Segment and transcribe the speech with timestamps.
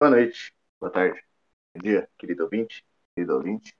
[0.00, 1.22] Boa noite, boa tarde,
[1.74, 3.76] bom dia, querido ouvinte, querido ouvinte.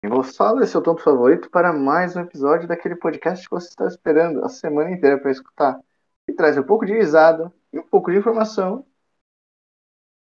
[0.00, 3.68] Quem vos fala é seu tonto favorito para mais um episódio daquele podcast que você
[3.68, 5.80] está esperando a semana inteira para escutar.
[6.28, 8.86] E traz um pouco de risada e um pouco de informação.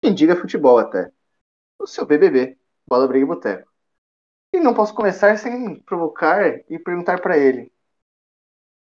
[0.00, 1.10] Quem diga futebol até.
[1.78, 3.68] O seu BBB, Bola Briga e Boteco.
[4.52, 7.72] E não posso começar sem provocar e perguntar para ele.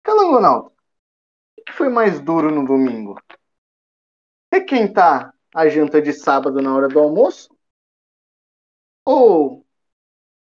[0.04, 0.72] Calangonaldo,
[1.60, 3.20] o que foi mais duro no domingo?
[4.94, 7.50] Tá a janta de sábado na hora do almoço?
[9.06, 9.66] Ou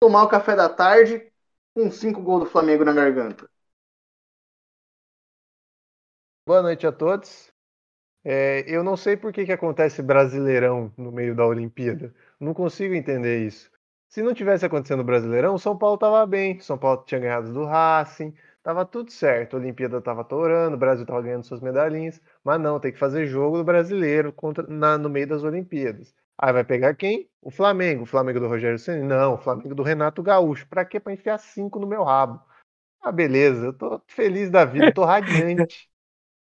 [0.00, 1.32] tomar o café da tarde
[1.74, 3.48] com cinco gols do Flamengo na garganta?
[6.46, 7.52] Boa noite a todos.
[8.24, 12.14] É, eu não sei por que, que acontece Brasileirão no meio da Olimpíada.
[12.38, 13.70] Não consigo entender isso.
[14.08, 16.60] Se não tivesse acontecendo o Brasileirão, São Paulo estava bem.
[16.60, 21.04] São Paulo tinha ganhado do Racing, Tava tudo certo, a Olimpíada tava torando, o Brasil
[21.04, 25.10] tava ganhando suas medalhinhas, mas não, tem que fazer jogo do brasileiro contra, na, no
[25.10, 26.14] meio das Olimpíadas.
[26.38, 27.28] Aí vai pegar quem?
[27.40, 28.02] O Flamengo.
[28.04, 29.02] O Flamengo do Rogério Ceni?
[29.02, 30.66] Não, o Flamengo do Renato Gaúcho.
[30.68, 30.98] Pra quê?
[30.98, 32.40] Pra enfiar cinco no meu rabo.
[33.00, 35.90] Ah, beleza, eu tô feliz da vida, tô radiante.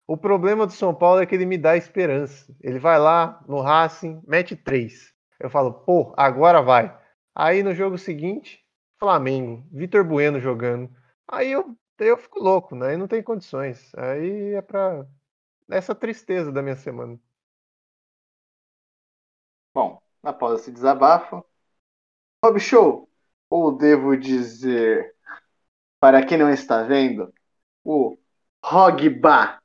[0.10, 2.56] O problema do São Paulo é que ele me dá esperança.
[2.62, 5.14] Ele vai lá no Racing, mete três.
[5.38, 6.98] Eu falo, pô, agora vai.
[7.36, 8.64] Aí no jogo seguinte,
[8.98, 10.90] Flamengo, Vitor Bueno jogando.
[11.28, 12.94] Aí eu Daí eu fico louco, né?
[12.94, 13.94] E não tem condições.
[13.96, 15.06] Aí é pra.
[15.70, 17.20] Essa tristeza da minha semana.
[19.74, 21.46] Bom, após esse desabafo,
[22.44, 23.10] Rob Show,
[23.50, 25.16] ou devo dizer,
[26.00, 27.34] para quem não está vendo,
[27.84, 28.18] o
[28.64, 29.62] Rogba.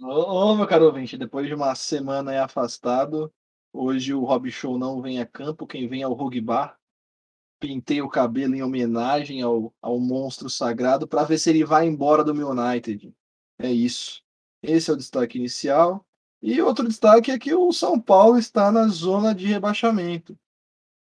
[0.00, 3.32] Ô, meu caro ouvinte, depois de uma semana aí afastado,
[3.72, 6.76] hoje o Rob Show não vem a campo, quem vem é o Rogba
[7.62, 12.24] pintei o cabelo em homenagem ao, ao monstro sagrado para ver se ele vai embora
[12.24, 13.14] do meu United.
[13.56, 14.20] É isso.
[14.60, 16.04] Esse é o destaque inicial.
[16.42, 20.36] E outro destaque é que o São Paulo está na zona de rebaixamento.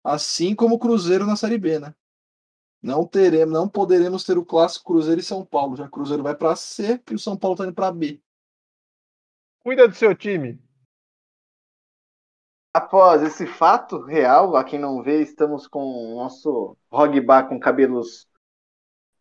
[0.03, 1.95] Assim como o Cruzeiro na Série B, né?
[2.81, 5.77] Não teremos, não poderemos ter o clássico Cruzeiro e São Paulo.
[5.77, 8.23] Já o Cruzeiro vai para C e o São Paulo está indo para B.
[9.61, 10.59] Cuida do seu time.
[12.79, 18.25] Após esse fato real, a quem não vê, estamos com o nosso Rogba com cabelos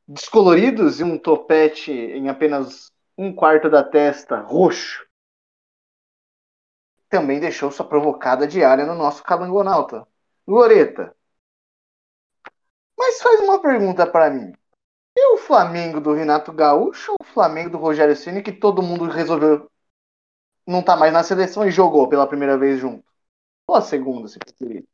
[0.08, 5.04] descoloridos e um topete em apenas um quarto da testa roxo.
[7.10, 10.08] Também deixou sua provocada diária no nosso calangonauta.
[10.46, 11.16] Loreta.
[12.96, 14.54] Mas faz uma pergunta para mim.
[15.16, 19.06] E o Flamengo do Renato Gaúcho ou o Flamengo do Rogério Ceni que todo mundo
[19.06, 19.68] resolveu
[20.68, 23.08] não tá mais na seleção e jogou pela primeira vez junto?
[23.70, 24.86] Ou a segunda, se preferir.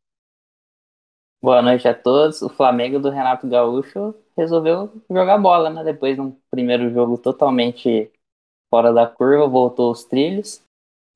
[1.41, 2.41] Boa noite a todos.
[2.41, 5.83] O Flamengo do Renato Gaúcho resolveu jogar bola, né?
[5.83, 8.11] Depois de um primeiro jogo totalmente
[8.71, 10.63] fora da curva, voltou os trilhos,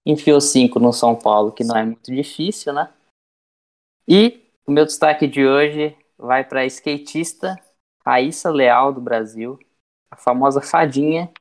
[0.06, 2.94] enfiou cinco no São Paulo, que não é muito difícil, né?
[4.08, 7.56] E o meu destaque de hoje vai para a skatista
[8.06, 9.58] Raíssa Leal do Brasil,
[10.12, 11.32] a famosa fadinha,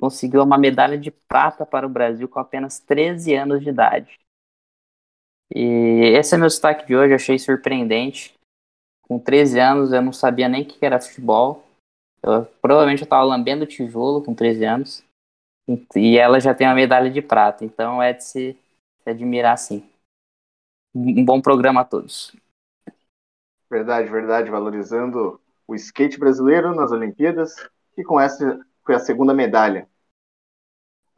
[0.00, 4.18] conseguiu uma medalha de prata para o Brasil com apenas 13 anos de idade.
[5.54, 8.34] E esse é meu destaque de hoje, achei surpreendente.
[9.02, 11.64] Com 13 anos eu não sabia nem o que era futebol.
[12.22, 15.04] Eu, provavelmente eu estava lambendo tijolo com 13 anos.
[15.94, 18.58] E ela já tem uma medalha de prata, então é de se,
[19.04, 19.88] admirar sim.
[20.94, 22.34] Um bom programa a todos.
[23.70, 27.54] Verdade, verdade, valorizando o skate brasileiro nas Olimpíadas
[27.96, 29.86] e com essa foi a segunda medalha.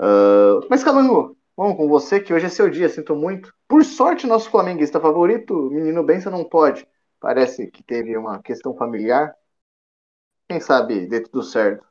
[0.00, 3.54] Uh, mas Calango, Bom, com você que hoje é seu dia, sinto muito.
[3.68, 6.86] Por sorte, nosso flamenguista favorito, menino Benção, não pode.
[7.20, 9.34] Parece que teve uma questão familiar.
[10.48, 11.82] Quem sabe dê tudo certo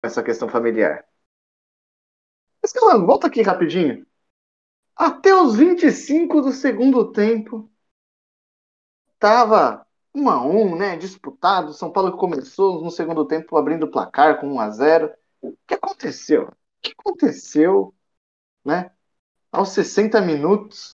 [0.00, 1.06] com essa questão familiar.
[2.62, 4.04] Mas, calma, volta aqui rapidinho.
[4.96, 7.70] Até os 25 do segundo tempo,
[9.18, 10.96] tava 1 a 1 né?
[10.96, 11.72] Disputado.
[11.72, 15.74] São Paulo começou no segundo tempo abrindo o placar com 1 a 0 O que
[15.74, 16.44] aconteceu?
[16.48, 17.94] O que aconteceu,
[18.64, 18.90] né?
[19.52, 20.94] aos 60 minutos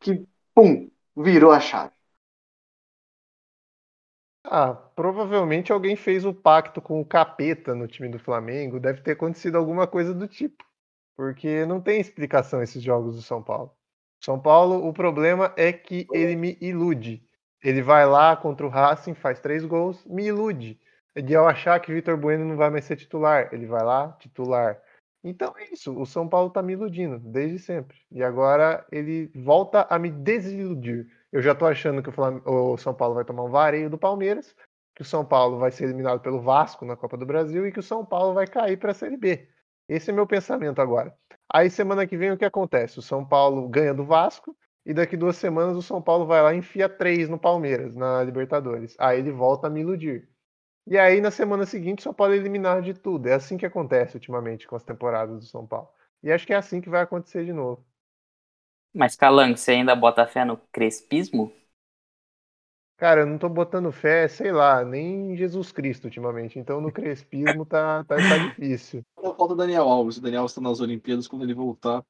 [0.00, 1.92] que, pum, virou a chave?
[4.44, 8.80] Ah, provavelmente alguém fez o pacto com o capeta no time do Flamengo.
[8.80, 10.64] Deve ter acontecido alguma coisa do tipo.
[11.14, 13.76] Porque não tem explicação esses jogos do São Paulo.
[14.24, 17.22] São Paulo, o problema é que ele me ilude.
[17.62, 20.80] Ele vai lá contra o Racing, faz três gols, me ilude.
[21.14, 23.50] De eu achar que Vitor Bueno não vai mais ser titular.
[23.52, 24.80] Ele vai lá, titular.
[25.22, 27.98] Então é isso, o São Paulo tá me iludindo desde sempre.
[28.10, 31.06] E agora ele volta a me desiludir.
[31.30, 34.56] Eu já tô achando que o, o São Paulo vai tomar um vareio do Palmeiras,
[34.94, 37.80] que o São Paulo vai ser eliminado pelo Vasco na Copa do Brasil e que
[37.80, 39.46] o São Paulo vai cair para a Série B.
[39.88, 41.14] Esse é meu pensamento agora.
[41.52, 42.98] Aí semana que vem o que acontece?
[42.98, 44.56] O São Paulo ganha do Vasco
[44.86, 48.22] e daqui duas semanas o São Paulo vai lá e enfia três no Palmeiras, na
[48.22, 48.96] Libertadores.
[48.98, 50.29] Aí ele volta a me iludir.
[50.90, 53.28] E aí na semana seguinte só pode eliminar de tudo.
[53.28, 55.88] É assim que acontece ultimamente com as temporadas do São Paulo.
[56.22, 57.82] E acho que é assim que vai acontecer de novo.
[58.92, 61.52] Mas Calango, você ainda bota fé no crespismo?
[62.96, 66.58] Cara, eu não tô botando fé, sei lá, nem em Jesus Cristo ultimamente.
[66.58, 69.02] Então no crespismo tá, tá, tá difícil.
[69.18, 70.18] Só falta o Daniel Alves.
[70.18, 72.04] O Daniel está nas Olimpíadas quando ele voltar.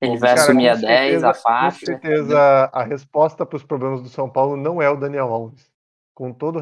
[0.00, 1.80] Ele vai Cara, assumir a 10, a certeza- faixa.
[1.80, 2.38] Com certeza
[2.72, 5.72] a resposta para os problemas do São Paulo não é o Daniel Alves.
[6.14, 6.60] Com todo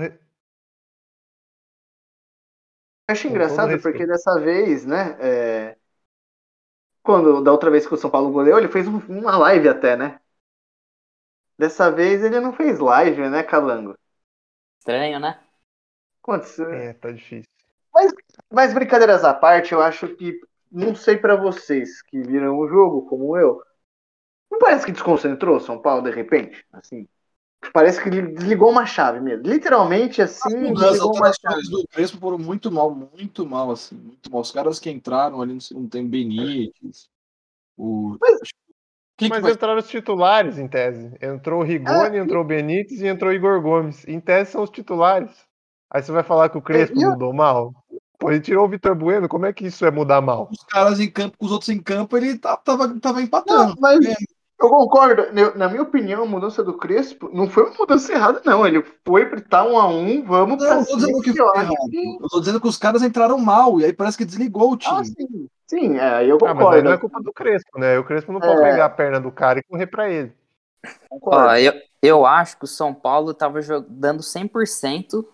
[3.11, 5.17] acho engraçado porque dessa vez, né?
[5.21, 5.77] é,
[7.03, 9.97] Quando, da outra vez que o São Paulo goleou, ele fez um- uma live até,
[9.97, 10.19] né?
[11.57, 13.95] Dessa vez ele não fez live, né, Calango?
[14.79, 15.41] Estranho, né?
[16.23, 16.73] Aconteceu.
[16.73, 17.51] É, tá difícil.
[18.51, 20.39] Mas brincadeiras à parte, eu acho que,
[20.71, 23.61] não sei pra vocês que viram o jogo, como eu,
[24.51, 26.67] não parece que desconcentrou o São Paulo de repente?
[26.73, 27.09] Assim,
[27.73, 29.47] parece que ele desligou uma chave mesmo.
[29.47, 31.09] Literalmente, As assim, mudanças, chave.
[31.09, 34.41] alterações do Crespo foram muito mal, muito mal, assim, muito mal.
[34.41, 37.09] Os caras que entraram ali no segundo tempo, Benítez,
[37.77, 38.17] o...
[39.17, 39.53] Quem que Mas vai...
[39.53, 41.15] entraram os titulares, em tese.
[41.21, 44.07] Entrou o Rigoni, É, entrou o Benítez e entrou o Igor Gomes.
[44.09, 45.31] Em tese são os titulares.
[45.91, 47.75] Aí você vai falar que o Crespo E eu- mudou mal?
[48.19, 50.49] Pô, ele tirou o Vitor Bueno, como é que isso é mudar mal?
[50.51, 53.75] Os caras em campo, com os outros em campo, ele tá- tava, tava Não, empatando.
[53.79, 54.15] mas É.
[54.61, 55.23] eu concordo.
[55.39, 58.67] Eu- Na minha opinião, a mudança do Crespo não foi uma mudança errada, não.
[58.67, 61.47] Ele foi pra estar um a um, vamos Não, pra não tô dizendo que foi
[61.57, 61.75] errado.
[62.21, 64.97] Eu tô dizendo que os caras entraram mal, e aí parece que desligou o time.
[65.01, 65.49] Ah, sim.
[65.67, 66.83] Sim, é, eu Ah, mas aí concordo.
[66.83, 67.97] não é culpa do Crespo, né?
[67.99, 68.71] O Crespo não pode É.
[68.71, 70.33] pegar a perna do cara e correr pra ele.
[71.09, 71.47] concordo.
[71.49, 71.73] Ó, eu,
[72.03, 75.25] eu acho que o São Paulo tava jo- dando 100%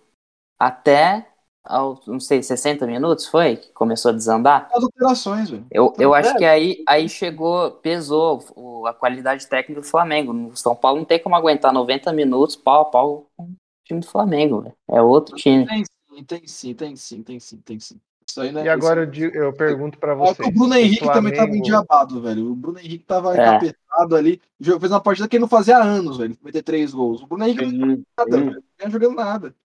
[0.59, 1.27] até,
[1.67, 3.57] aos, não sei, 60 minutos, foi?
[3.57, 4.69] Que começou a desandar?
[4.73, 5.65] As alterações, velho.
[5.71, 6.19] Eu, eu É.
[6.19, 10.31] acho que aí, aí chegou, pesou o- a qualidade técnica do Flamengo.
[10.51, 13.55] O São Paulo não tem como aguentar 90 minutos pau a pau com o
[13.85, 14.75] time do Flamengo, velho.
[14.89, 15.65] É outro time.
[15.67, 17.99] Tem sim, tem sim, tem sim, tem sim, tem sim.
[18.29, 18.65] Isso aí, né?
[18.65, 20.47] E agora eu, digo- eu pergunto que vocês.
[20.47, 22.51] o Bruno Henrique também tava Flamengo- endiabado, velho.
[22.51, 23.47] O Bruno Henrique tava É.
[23.47, 24.41] encapetado ali.
[24.61, 26.37] Fez uma partida que ele não fazia há anos, velho.
[26.43, 27.21] Meter três gols.
[27.23, 28.63] O Bruno Henrique não jogou nada, velho.
[28.83, 29.55] Não jogando nada.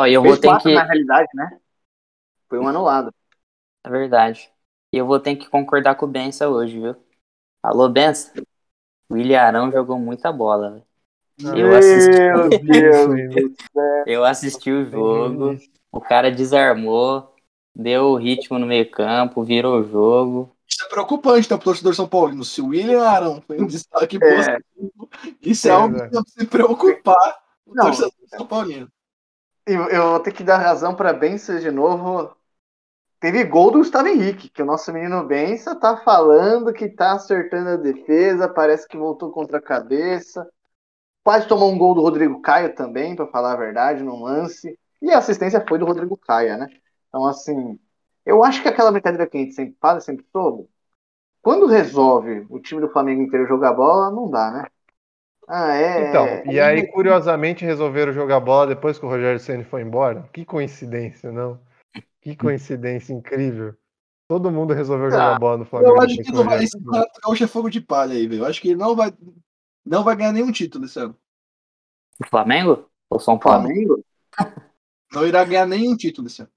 [0.00, 0.74] Ó, eu vou Fez ter quatro, que.
[0.74, 1.60] na realidade, né?
[2.48, 3.12] Foi um anulado.
[3.84, 4.50] É verdade.
[4.92, 6.96] E eu vou ter que concordar com o Bença hoje, viu?
[7.62, 8.32] Alô, Bença?
[9.10, 10.84] O Ilharão jogou muita bola, velho.
[11.58, 12.18] Eu assisti,
[14.06, 15.58] eu assisti o jogo.
[15.92, 17.34] O cara desarmou,
[17.74, 20.56] deu o ritmo no meio-campo, virou o jogo.
[20.66, 22.44] Isso é preocupante, tá, pro torcedor São Paulino.
[22.44, 24.20] Se o William Arão foi um destaque É.
[24.20, 25.10] positivo,
[25.42, 27.84] isso é, É, algo que deve se preocupar o Não.
[27.84, 28.90] torcedor São Paulino.
[29.72, 32.34] Eu, vou ter que dar razão para Bença de novo.
[33.20, 37.70] Teve gol do Gustavo Henrique, que o nosso menino Bença tá falando que tá acertando
[37.70, 40.48] a defesa, parece que voltou contra a cabeça.
[41.22, 44.78] Quase tomou um gol do Rodrigo Caio também, para falar a verdade, num lance.
[45.00, 46.66] E a assistência foi do Rodrigo Caio, né?
[47.08, 47.78] Então, assim,
[48.26, 50.68] eu acho que aquela brincadeira que a gente sempre fala, sempre soube,
[51.42, 54.64] quando resolve o time do Flamengo inteiro jogar bola, não dá, né?
[55.52, 56.08] Ah, é.
[56.08, 60.22] Então, é- e aí, curiosamente, resolveram jogar bola depois que o Rogério Ceni foi embora.
[60.32, 61.60] Que coincidência, não?
[62.20, 63.74] Que coincidência incrível.
[64.28, 65.96] Todo mundo resolveu Ah, jogar bola no Flamengo.
[65.96, 66.78] Eu acho que não vai, esse
[67.24, 68.42] Gaúcho é fogo de palha aí, velho.
[68.42, 69.12] Eu acho que ele não vai,
[69.84, 71.16] não vai ganhar nenhum título esse ano.
[72.22, 72.88] O Flamengo?
[73.08, 73.62] Ou São Paulo?
[73.64, 74.04] Flamengo?
[75.12, 76.50] Não irá ganhar nenhum título esse ano.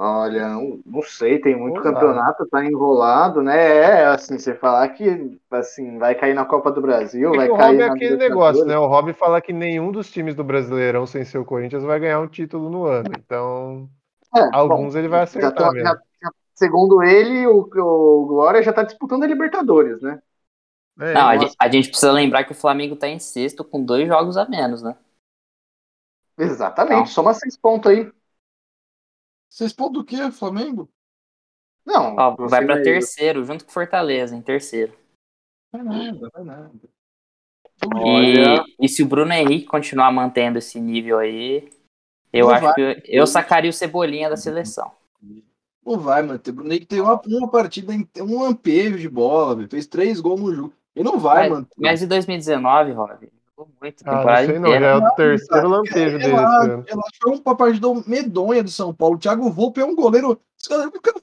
[0.00, 1.82] Olha, não, sei, tem muito Enrolado.
[1.82, 3.56] campeonato, tá enrolado, né?
[3.56, 5.04] É, assim, você falar que
[5.50, 8.66] assim, vai cair na Copa do Brasil, É vai o cair Rob é aquele negócio,
[8.66, 8.76] né?
[8.78, 12.20] O Rob fala que nenhum dos times do Brasileirão, sem ser o Corinthians, vai ganhar
[12.20, 13.14] um título no ano.
[13.14, 13.90] Então,
[14.34, 15.94] É, alguns bom, ele vai acertar tá- mesmo.
[15.94, 20.20] já- já- segundo ele, o, o Glória já tá disputando a Libertadores, né?
[21.00, 24.06] É, Não, gente, a gente precisa lembrar que o Flamengo tá em sexto com dois
[24.08, 24.96] jogos a menos, né?
[26.38, 27.10] Exatamente, Não.
[27.10, 28.10] soma seis pontos aí.
[29.50, 30.88] Vocês pontos do quê, Flamengo?
[31.84, 34.92] Não, Ó, vai pra terceiro, junto com o Fortaleza, em terceiro.
[35.72, 36.70] Vai nada, vai nada.
[37.94, 38.64] Olha.
[38.78, 41.70] E, e se o Bruno Henrique continuar mantendo esse nível aí,
[42.32, 42.74] eu Não acho vai.
[42.74, 44.90] que eu sacaria o Cebolinha da seleção.
[45.84, 46.40] Não vai, mano.
[46.46, 49.66] O Bruno Henrique tem uma, uma partida, um lampejo de bola.
[49.68, 50.74] Fez três gols no jogo.
[50.94, 51.68] Ele não vai, Mas, mano.
[51.76, 53.30] mas em 2019, Rob,
[53.80, 56.84] muito, Ah, não sei não, já é o terceiro lampejo dele esse ano.
[56.86, 59.16] Ela achou uma partida medonha do São Paulo.
[59.16, 60.38] O Thiago Volpe é um goleiro.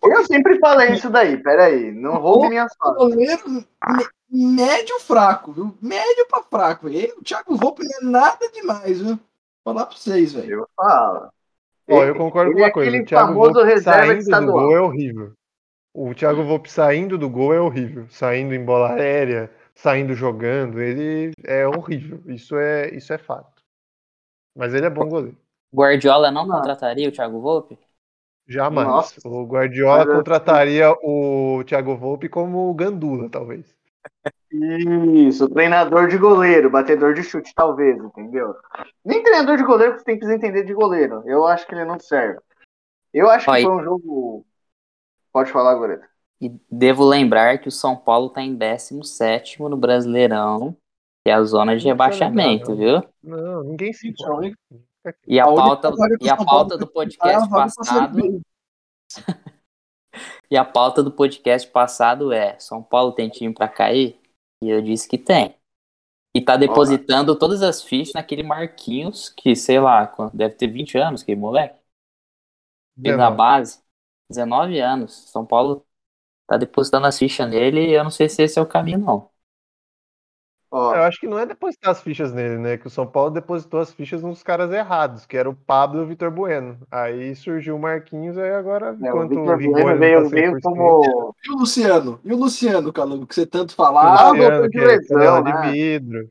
[0.04, 2.98] Eu sempre falei isso daí, peraí, não roube minha sorte.
[2.98, 3.66] goleiro
[4.30, 5.78] médio fraco, viu?
[5.82, 6.90] Médio pra fraco.
[6.90, 9.20] E o Thiago Volpe não é nada demais, viu?
[9.64, 10.62] Vou falar pra vocês, velho.
[10.62, 11.30] Eu falo.
[11.90, 12.90] Ó, eu concordo Ele com é uma coisa.
[12.90, 15.34] aquele O Thiago famoso Volpe reserva de saindo do gol é horrível.
[15.94, 18.06] O Thiago Volpe saindo do gol é horrível.
[18.10, 22.22] Saindo em bola aérea, saindo jogando, ele é horrível.
[22.28, 23.62] Isso é, isso é fato.
[24.56, 25.38] Mas ele é bom goleiro.
[25.74, 26.56] Guardiola não Não.
[26.56, 27.78] contrataria o Thiago Volpe?
[28.48, 28.88] Jamais.
[28.88, 29.28] Nossa.
[29.28, 33.76] O Guardiola Mas, contrataria o Thiago Volpe como Gandula, talvez.
[34.52, 38.56] Isso, treinador de goleiro, batedor de chute, talvez, entendeu?
[39.04, 41.24] Nem treinador de goleiro que você tem que entender de goleiro.
[41.26, 42.40] Eu acho que ele não serve.
[43.14, 44.46] Eu acho que foi um jogo.
[45.34, 46.04] Pode falar, goleiro.
[46.46, 50.78] E devo lembrar que o São Paulo tá em 17 no Brasileirão,
[51.26, 53.10] que é a zona de precisa rebaixamento, lembrar, viu?
[53.24, 54.56] Não, ninguém se importa.
[55.28, 58.44] E a A pauta, e a pauta do é podcast passado,
[60.52, 64.20] e a pauta do podcast passado é: São Paulo tem time pra cair?
[64.64, 65.56] E eu disse que tem.
[66.36, 71.24] E tá depositando todas as fichas naquele Marquinhos, que sei lá, deve ter 20 anos,
[71.24, 71.80] que moleque.
[72.98, 73.36] Na 19.
[73.36, 73.84] base,
[74.30, 75.14] 19 anos.
[75.32, 75.84] São Paulo
[76.48, 79.30] tá depositando as fichas nele e eu não sei se esse é o caminho, não.
[80.72, 82.78] Ó, Eu acho que não é depositar as fichas nele, né?
[82.78, 86.04] Que o São Paulo depositou as fichas nos caras errados, que era o Pablo e
[86.04, 86.78] o Vitor Bueno.
[86.92, 90.60] Aí surgiu o Marquinhos, aí agora, é, o o Rigoni Bueno não veio, tá veio
[90.60, 91.34] 100%, como.
[91.46, 92.20] E o Luciano?
[92.24, 94.34] E o Luciano, Calango, que você tanto o falava?
[94.34, 95.52] voltou Luciano, de que é lesão, né?
[95.52, 96.30] de vidro.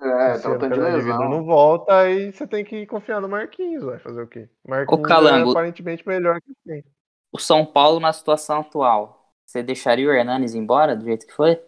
[0.00, 1.28] É, tá Luciano, de lesão.
[1.28, 4.48] não volta, aí você tem que confiar no Marquinhos, vai fazer o quê?
[4.66, 5.48] Marquinhos Calango.
[5.48, 6.84] é aparentemente melhor que quem.
[7.32, 9.21] O São Paulo na situação atual,
[9.52, 11.62] você deixaria o Hernanes embora do jeito que foi?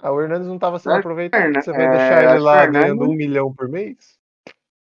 [0.00, 1.54] Ah, o Hernandes não estava sendo aproveitado.
[1.54, 4.18] Você vai é, deixar ele lá Hernandes- ganhando um milhão por mês?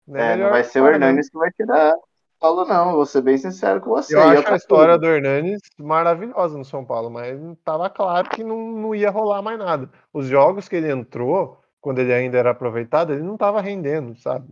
[0.07, 1.07] Não É, não vai ser o fora, não.
[1.07, 2.01] Hernandes que vai tirar o
[2.39, 2.91] Paulo, não.
[2.91, 4.15] Vou ser bem sincero com você.
[4.15, 8.71] Eu acho a história do Hernanes maravilhosa no São Paulo, mas estava claro que não,
[8.71, 9.89] não ia rolar mais nada.
[10.13, 14.47] Os jogos que ele entrou, quando ele ainda era aproveitado, ele não estava rendendo, sabe?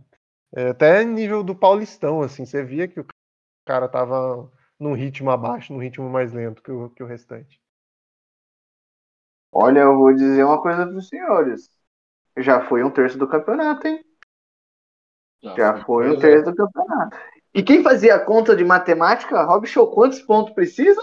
[0.56, 3.06] É, até nível do Paulistão, assim, você via que o
[3.64, 7.60] cara tava num ritmo abaixo, num ritmo mais lento que o, que o restante.
[9.50, 11.70] Olha, eu vou dizer uma coisa para os senhores.
[12.36, 14.04] Já foi um terço do campeonato, hein?
[15.56, 16.20] Já foi um é.
[16.20, 17.16] terço do campeonato.
[17.54, 21.02] E quem fazia a conta de matemática, Rob Show, quantos pontos precisa?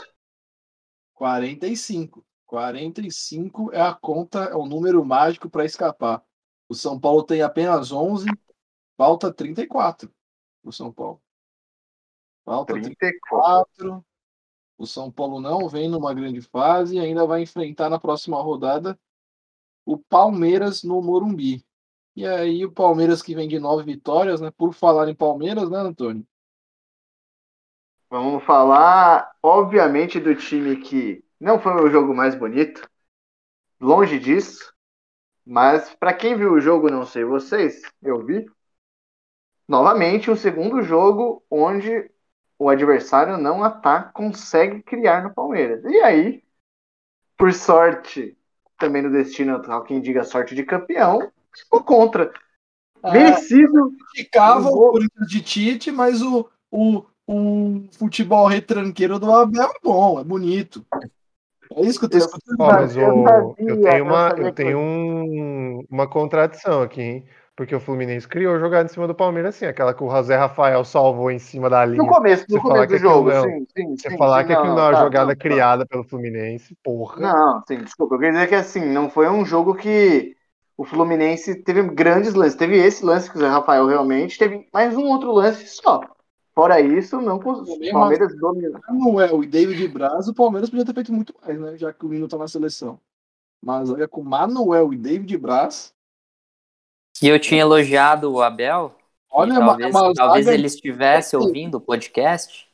[1.13, 2.25] 45.
[2.45, 6.23] 45 é a conta, é o número mágico para escapar.
[6.69, 8.27] O São Paulo tem apenas 11,
[8.95, 10.11] falta 34
[10.63, 11.21] o São Paulo.
[12.45, 13.65] Falta 34.
[13.75, 14.05] 34.
[14.77, 18.97] O São Paulo não vem numa grande fase e ainda vai enfrentar na próxima rodada
[19.85, 21.65] o Palmeiras no Morumbi.
[22.15, 24.51] E aí o Palmeiras que vem de nove vitórias, né?
[24.51, 26.25] Por falar em Palmeiras, né, Antônio?
[28.09, 32.87] Vamos falar, obviamente, do time que não foi o jogo mais bonito.
[33.79, 34.73] Longe disso.
[35.45, 38.45] Mas para quem viu o jogo, não sei vocês, eu vi.
[39.67, 42.09] Novamente, um segundo jogo onde
[42.57, 45.83] o adversário não ataca, consegue criar no Palmeiras.
[45.83, 46.43] E aí,
[47.37, 48.37] por sorte,
[48.77, 52.31] também no destino, quem diga sorte de campeão, ficou contra.
[53.03, 53.91] Merecido.
[54.13, 54.91] criticava Um o.
[54.91, 60.85] Corinthians de Tite, mas o, o, o futebol retranqueiro do Abel é bom, é bonito.
[61.71, 62.61] É isso que eu tô Eu- escutando.
[62.61, 67.25] Ó, mas Eu o- eu tenho, eu uma, eu tenho um- uma contradição aqui, hein?
[67.55, 70.83] Porque o Fluminense criou jogada em cima do Palmeiras, assim, aquela que o José Rafael
[70.85, 72.01] salvou em cima da linha.
[72.01, 73.97] No começo, no começo do jogo, não- sim, sim.
[73.97, 75.65] Você sim, falar sim, que aquilo não é uma tá, jogada não, tá.
[75.65, 77.33] criada pelo Fluminense, porra.
[77.33, 78.15] Não, sim, desculpa.
[78.15, 80.35] Eu queria dizer que assim, não foi um jogo que
[80.77, 82.55] o Fluminense teve grandes lances.
[82.57, 86.01] Teve esse lance que o Zé Rafael realmente, teve mais um outro lance só.
[86.53, 88.81] Fora isso, não cons- Também, o Palmeiras dominou.
[88.89, 91.77] Manuel e David Braz, o Palmeiras podia ter feito muito mais, né?
[91.77, 92.99] Já que o Nino tá na seleção.
[93.63, 95.94] Mas olha, com Manuel e David Braz,
[97.21, 98.93] E eu tinha elogiado o Abel,
[99.31, 102.67] olha, e é uma, talvez, uma talvez ele estivesse ouvindo o podcast,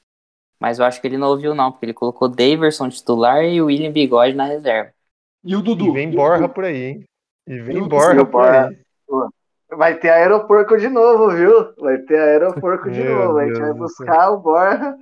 [0.60, 3.66] mas eu acho que ele não ouviu não, porque ele colocou Daverson titular e o
[3.66, 4.92] William Bigode na reserva.
[5.44, 5.90] E o Dudu.
[5.90, 7.04] E vem E Borra por aí, hein?
[7.48, 8.78] E vem Eu- Borra por aí.
[9.74, 11.74] Vai ter aeroporco de novo, viu?
[11.78, 13.38] Vai ter aeroporco de novo.
[13.38, 14.98] A gente vai buscar o Borja.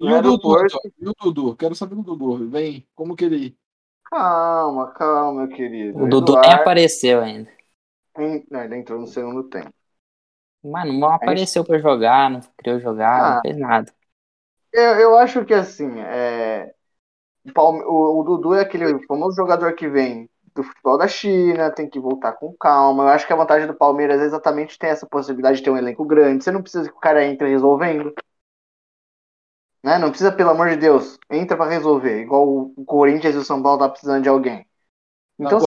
[0.00, 0.56] E o Dudu?
[0.98, 1.56] E o Dudu?
[1.56, 2.48] Quero saber do Dudu.
[2.48, 3.56] Vem, como que ele.
[4.10, 6.02] Calma, calma, meu querido.
[6.02, 7.50] O Dudu nem apareceu ainda.
[8.18, 9.72] Em- Não, ele entrou no segundo tempo.
[10.62, 13.36] Mano, não apareceu pra jogar, não criou jogar, Ah.
[13.36, 13.92] não fez nada.
[14.72, 16.74] Eu, eu acho que assim, é,
[17.46, 21.70] o, Palme- o- o Dudu é aquele famoso jogador que vem do futebol da China,
[21.72, 23.04] tem que voltar com calma.
[23.04, 25.78] Eu acho que a vantagem do Palmeiras é exatamente ter essa possibilidade de ter um
[25.78, 26.44] elenco grande.
[26.44, 28.14] Você não precisa que o cara entre resolvendo.
[29.82, 29.98] Né?
[29.98, 32.20] Não precisa, pelo amor de Deus, entra pra resolver.
[32.22, 34.66] Igual o o Corinthians e o São Paulo tá precisando de alguém.
[35.38, 35.60] Então,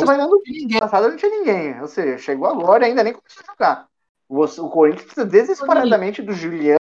[0.00, 0.42] semana do
[0.80, 1.80] passado não tinha ninguém.
[1.80, 3.88] Ou seja, chegou agora e ainda nem começou a jogar.
[4.28, 6.78] Você, o Corinthians precisa desesperadamente do Juliano.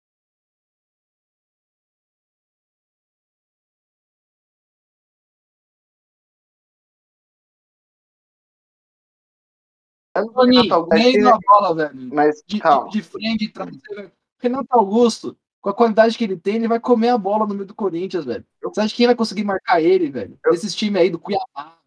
[10.13, 12.13] Tony, nem na bola, velho.
[12.13, 12.89] Mas De, calma.
[12.89, 14.11] de, de frente, traseira.
[14.39, 17.65] Renato Augusto, com a qualidade que ele tem, ele vai comer a bola no meio
[17.65, 18.45] do Corinthians, velho.
[18.63, 20.37] Você acha que quem vai conseguir marcar ele, velho?
[20.45, 21.77] Eu- Esses times aí do Cuiabá,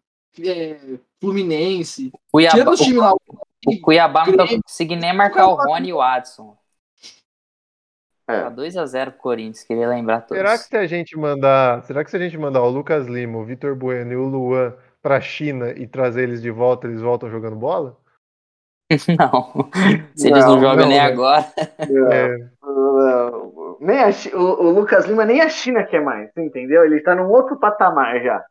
[0.47, 0.79] é,
[1.19, 2.11] Fluminense.
[2.31, 3.13] Cuiabá, os times lá.
[3.13, 6.57] o Cuiabá não tá conseguindo nem marcar o Rony e o Adson.
[8.27, 8.43] É.
[8.43, 10.37] Tá 2x0 pro Corinthians, queria lembrar todos.
[10.37, 13.39] Será que se a gente mandar, será que se a gente mandar o Lucas Lima,
[13.39, 17.29] o Vitor Bueno e o Luan pra China e trazer eles de volta, eles voltam
[17.29, 17.97] jogando bola?
[19.17, 19.69] Não.
[20.15, 21.05] Se eles Não, não, jogam não, nem né?
[21.05, 21.45] agora.
[22.11, 26.83] É, Uh, nem a o, o Lucas Lima nem a China quer mais, entendeu?
[26.85, 28.43] Ele tá num outro patamar já.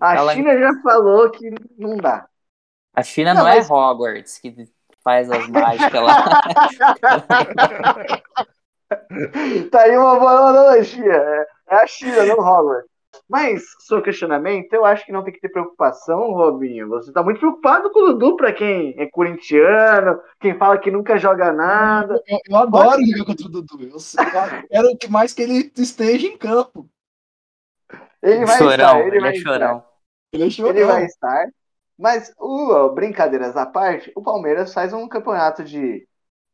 [0.00, 2.26] A Ela- China já falou que não dá.
[2.94, 4.54] A China Não, não, mas- é Hogwarts que
[5.04, 6.40] faz as mágicas lá.
[9.70, 11.12] Tá aí uma boa analogia.
[11.12, 12.88] É é a China, não Hogwarts.
[13.28, 16.88] Mas, seu questionamento, eu acho que não tem que ter preocupação, Robinho.
[16.88, 21.18] Você tá muito preocupado com o Dudu pra quem é corintiano, quem fala que nunca
[21.18, 22.22] joga nada.
[22.26, 23.82] Eu, eu adoro jogar contra o Dudu.
[23.82, 23.96] Eu,
[24.32, 26.88] lá, quero que mais que ele esteja em campo.
[28.22, 29.52] Ele vai chorão, estar, ele, ele vai é estar.
[29.52, 29.84] chorão.
[30.32, 30.68] Ele é.
[30.68, 31.48] Ele vai estar.
[31.96, 36.06] Mas, uh, brincadeiras à parte, o Palmeiras faz um campeonato de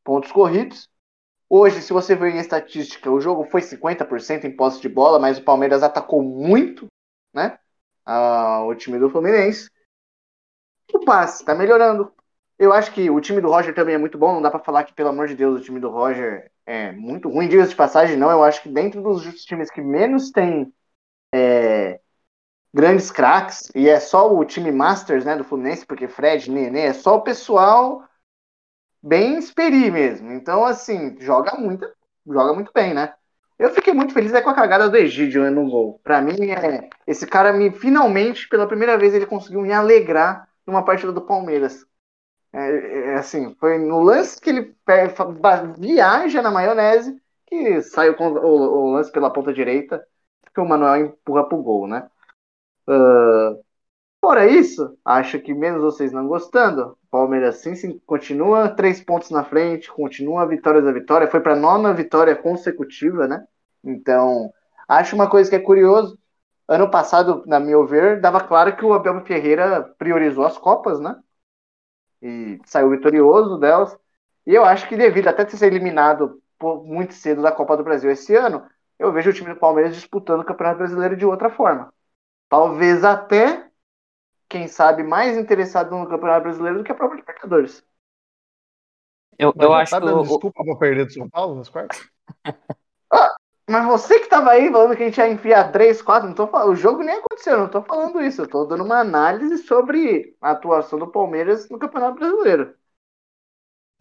[0.03, 0.89] pontos corridos.
[1.49, 5.39] Hoje, se você ver em estatística, o jogo foi 50% em posse de bola, mas
[5.39, 6.87] o Palmeiras atacou muito,
[7.33, 7.59] né?
[8.05, 9.71] ah, o time do Fluminense.
[10.93, 12.13] O passe tá melhorando.
[12.59, 14.35] Eu acho que o time do Roger também é muito bom.
[14.35, 17.29] Não dá pra falar que, pelo amor de Deus, o time do Roger é muito
[17.29, 17.49] ruim.
[17.49, 18.31] Dias de passagem, não.
[18.31, 20.73] Eu acho que dentro dos times que menos tem
[21.35, 22.01] é,
[22.75, 26.93] grandes craques, e é só o time Masters, né, do Fluminense, porque Fred, Nenê, é
[26.93, 28.03] só o pessoal
[29.01, 30.33] bem esperi mesmo.
[30.33, 31.89] Então, assim, joga muito,
[32.27, 33.15] joga muito bem, né?
[33.57, 36.01] Eu fiquei muito feliz é com a cagada do Egídio né, no gol.
[36.03, 40.85] Pra mim, é, esse cara me finalmente, pela primeira vez, ele conseguiu me alegrar numa
[40.85, 41.87] partida do Palmeiras.
[42.53, 44.75] É, é, assim, foi no lance que ele
[45.79, 50.05] viaja na maionese que saiu com o, o lance pela ponta direita
[50.53, 52.09] que o Manuel empurra pro gol, né?
[52.87, 53.55] Ah,
[54.21, 59.45] fora isso, acho que menos vocês não gostando, Palmeiras sim, sim, continua três pontos na
[59.45, 63.47] frente, continua vitórias a vitória, foi para nona vitória consecutiva, né?
[63.85, 64.53] Então,
[64.89, 66.19] acho uma coisa que é curioso.
[66.69, 71.17] Ano passado, na meu ver, dava claro que o Abel Ferreira priorizou as Copas, né?
[72.23, 73.97] E saiu vitorioso delas.
[74.47, 76.41] E eu acho que devido até ter sido eliminado
[76.85, 78.67] muito cedo da Copa do Brasil esse ano,
[78.99, 81.93] eu vejo o time do Palmeiras disputando o Campeonato Brasileiro de outra forma.
[82.49, 83.71] Talvez até,
[84.49, 87.85] quem sabe, mais interessado no Campeonato Brasileiro do que a própria Libertadores.
[89.39, 92.01] Eu, eu acho tá que dando o- desculpa pra perder do São Paulo nas quartas?
[93.69, 96.47] Mas você que tava aí falando que a gente ia enfiar 3, 4, não tô
[96.47, 100.37] falando, o jogo nem aconteceu, não tô falando isso, eu tô dando uma análise sobre
[100.41, 102.75] a atuação do Palmeiras no Campeonato Brasileiro.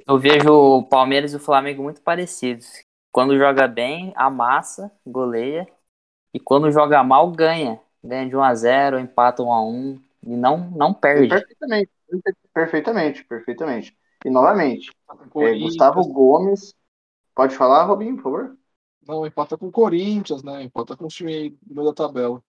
[0.07, 2.83] eu vejo o Palmeiras e o Flamengo muito parecidos.
[3.11, 5.67] Quando joga bem, amassa, goleia.
[6.33, 7.81] E quando joga mal, ganha.
[8.03, 9.99] Ganha de 1x0, empata 1x1.
[10.25, 11.29] E não, não perde.
[11.29, 11.91] Perfeitamente,
[12.53, 13.97] perfeitamente, perfeitamente.
[14.25, 14.91] E novamente,
[15.37, 15.59] é.
[15.59, 16.73] Gustavo Gomes,
[17.35, 18.57] pode falar, Robinho, por favor?
[19.05, 20.63] Não, empata com o Corinthians, né?
[20.63, 22.41] Empata com o time aí no meio da tabela.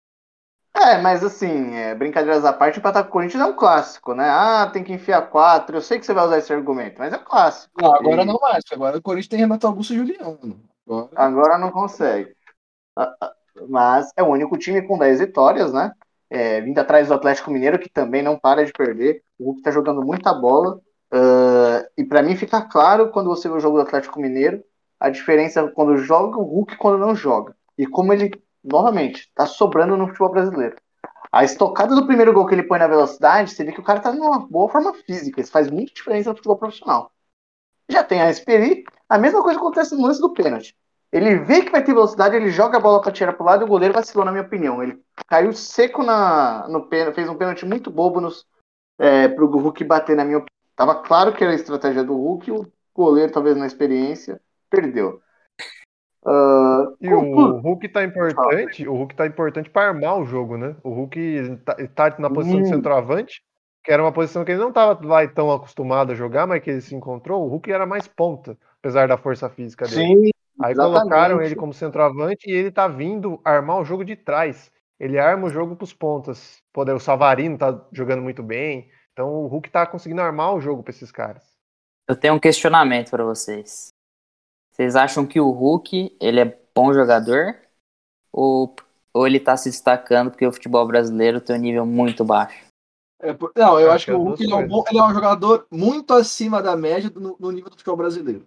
[0.77, 4.29] É, mas assim, é, brincadeiras à parte, empatar com o Corinthians é um clássico, né?
[4.29, 5.77] Ah, tem que enfiar quatro.
[5.77, 7.81] Eu sei que você vai usar esse argumento, mas é um clássico.
[7.81, 10.61] Não, agora E- não mais, agora o Corinthians tem Renato Augusto e Juliano.
[10.87, 12.35] Agora, Agora não consegue.
[13.69, 15.93] Mas é o único time com 10 vitórias, né?
[16.31, 19.23] É, vindo atrás do Atlético Mineiro, que também não para de perder.
[19.39, 20.81] O Hulk tá jogando muita bola.
[21.13, 24.63] Ah, e para mim fica claro quando você vê o jogo do Atlético Mineiro
[24.99, 27.55] a diferença quando joga o Hulk e quando não joga.
[27.77, 28.31] E como ele,
[28.63, 30.77] novamente, tá sobrando no futebol brasileiro.
[31.31, 34.01] A estocada do primeiro gol que ele põe na velocidade, você vê que o cara
[34.01, 35.41] tá numa boa forma física.
[35.41, 37.13] Isso faz muita diferença no futebol profissional.
[37.89, 40.75] Já tem a Esperi, a mesma coisa acontece no lance do pênalti.
[41.15, 43.65] Ele vê que vai ter velocidade, ele joga a bola para tirar pro lado e
[43.65, 44.83] o goleiro vacilou, na minha opinião.
[44.83, 48.45] Ele caiu seco na, no pênalti, fez um pênalti muito bobo nos,
[48.99, 50.53] é, pro Hulk bater, na minha opinião.
[50.75, 55.21] Tava claro que era a estratégia do Hulk, o goleiro, talvez na experiência, perdeu.
[56.27, 60.75] Ah, E o Hulk tá importante, o Hulk tá importante para armar o jogo, né?
[60.83, 62.71] O Hulk tá, tá na posição de Hum.
[62.71, 63.41] centroavante,
[63.85, 66.71] que era uma posição que ele não estava lá tão acostumado a jogar, mas que
[66.71, 67.45] ele se encontrou.
[67.45, 70.25] O Hulk era mais ponta, apesar da força física dele.
[70.25, 70.99] Sim, Aí exatamente.
[71.01, 74.71] colocaram ele como centroavante e ele tá vindo armar o jogo de trás.
[74.99, 76.59] Ele arma o jogo pros pontas.
[76.73, 78.89] Pô, o Savarino tá jogando muito bem.
[79.13, 81.43] Então o Hulk tá conseguindo armar o jogo para esses caras.
[82.09, 83.89] Eu tenho um questionamento para vocês.
[84.73, 87.57] Vocês acham que o Hulk ele é bom jogador
[88.33, 88.75] ou,
[89.13, 92.65] ou ele tá se destacando porque o futebol brasileiro tem um nível muito baixo?
[93.23, 95.05] É, não, eu acho, acho que, que o Hulk ele é, um bom, ele é,
[95.05, 98.47] um jogador muito acima da média no, no nível do futebol brasileiro.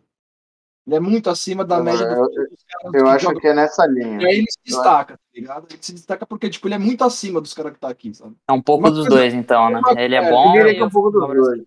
[0.87, 4.21] Ele é muito acima da média eu, do Eu, eu acho que é nessa linha.
[4.21, 5.67] E aí ele se destaca, tá ligado?
[5.69, 8.37] Ele se destaca porque, tipo, ele é muito acima dos caras que tá aqui, sabe?
[8.47, 9.81] É um pouco Uma dos dois, então, né?
[9.97, 10.53] Ele é, é bom.
[10.53, 11.63] Que é um pouco dos dois.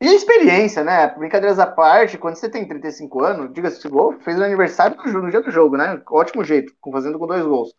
[0.00, 1.06] E a experiência, né?
[1.14, 5.30] Brincadeiras à parte, quando você tem 35 anos, diga-se gol, fez o aniversário no, no
[5.30, 6.02] dia do jogo, né?
[6.10, 7.72] Ótimo jeito, fazendo com dois gols.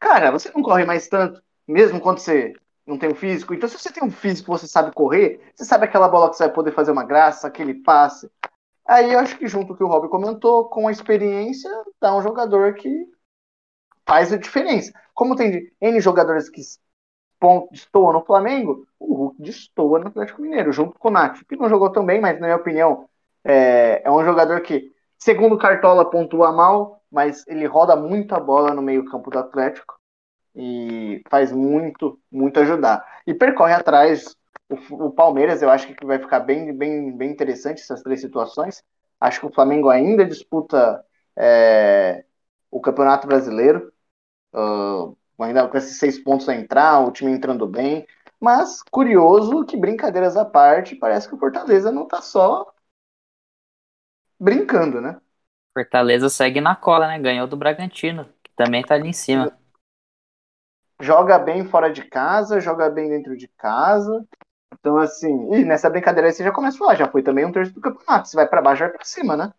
[0.00, 2.54] Cara, você não corre mais tanto, mesmo quando você
[2.86, 3.52] não tem um físico.
[3.52, 6.44] Então, se você tem um físico você sabe correr, você sabe aquela bola que você
[6.44, 8.30] vai poder fazer uma graça, aquele passe.
[8.86, 12.74] Aí eu acho que junto que o Rob comentou, com a experiência, dá um jogador
[12.74, 13.06] que
[14.06, 14.92] faz a diferença.
[15.14, 16.60] Como tem N jogadores que
[17.70, 21.68] destoam no Flamengo, o Hulk destoa no Atlético Mineiro, junto com o Nath, que não
[21.68, 23.08] jogou tão bem, mas na minha opinião
[23.44, 28.72] é, é um jogador que, segundo Cartola, pontua mal, mas ele roda muito a bola
[28.74, 29.94] no meio campo do Atlético
[30.54, 33.04] e faz muito, muito ajudar.
[33.26, 34.36] E percorre atrás
[34.68, 38.82] o, o, Palmeiras, eu acho que vai ficar bem, bem, bem interessante essas três situações.
[39.20, 41.04] Acho que o Flamengo ainda disputa
[41.36, 42.24] é,
[42.70, 43.92] o Campeonato Brasileiro,
[44.54, 48.06] uh, ainda com esses seis pontos a entrar, o time entrando bem.
[48.40, 52.72] Mas curioso que brincadeiras à parte, parece que o Fortaleza não tá só
[54.38, 55.20] brincando, né?
[55.72, 57.18] Fortaleza segue na cola, né?
[57.18, 59.56] Ganhou do Bragantino, que também tá ali em cima.
[61.02, 64.24] Joga bem fora de casa, joga bem dentro de casa.
[64.74, 67.52] Então, assim, e nessa brincadeira aí você já começa a falar, já foi também um
[67.52, 68.28] terço do campeonato.
[68.28, 69.52] Se vai para baixo, vai para cima, né?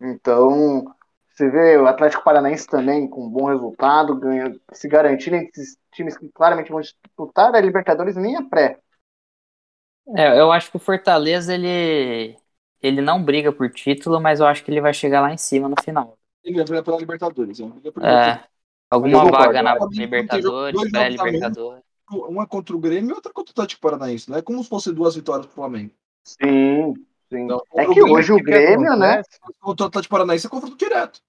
[0.00, 0.84] Então,
[1.28, 5.78] você vê o Atlético Paranaense também com um bom resultado, ganha, se garantindo entre esses
[5.92, 8.80] times que claramente vão disputar a Libertadores nem a pré.
[10.16, 12.36] É, eu acho que o Fortaleza ele
[12.80, 15.68] ele não briga por título, mas eu acho que ele vai chegar lá em cima
[15.68, 16.16] no final.
[16.44, 17.58] Ele vai brigar pela Libertadores?
[18.00, 18.48] É,
[18.90, 24.30] alguma vaga na Libertadores, pré-Libertadores uma contra o Grêmio e outra contra o Atlético Paranaense.
[24.30, 25.92] Não é como se fossem duas vitórias pro Flamengo.
[26.22, 26.94] Sim,
[27.28, 27.44] sim.
[27.44, 29.22] Então, é que hoje o Grêmio, né?
[29.60, 31.20] Contra o Atlético Paranaense é confronto direto.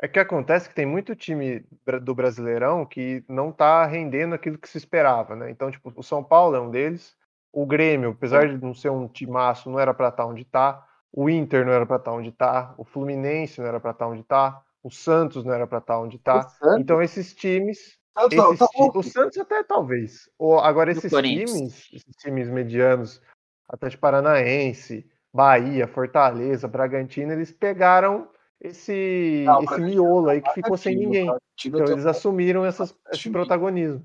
[0.00, 1.64] É que acontece que tem muito time
[2.02, 5.50] do Brasileirão que não tá rendendo aquilo que se esperava, né?
[5.50, 7.16] Então, tipo, o São Paulo é um deles.
[7.52, 10.86] O Grêmio, apesar de não ser um timaço, não era para estar tá onde tá.
[11.12, 12.74] O Inter não era para estar tá onde tá.
[12.78, 14.62] O Fluminense não era para estar tá onde tá.
[14.82, 16.46] O Santos não era para estar onde tá.
[16.78, 20.28] Então, esses times Santos, tá o Santos até talvez.
[20.38, 23.20] Ou, agora, esses times, esses times medianos,
[23.68, 28.28] Atlético Paranaense, Bahia, Fortaleza, Bragantino, eles pegaram
[28.60, 31.30] esse, não, esse miolo aí que ficou sem ninguém.
[31.64, 34.04] Então eles assumiram essas, esse protagonismo.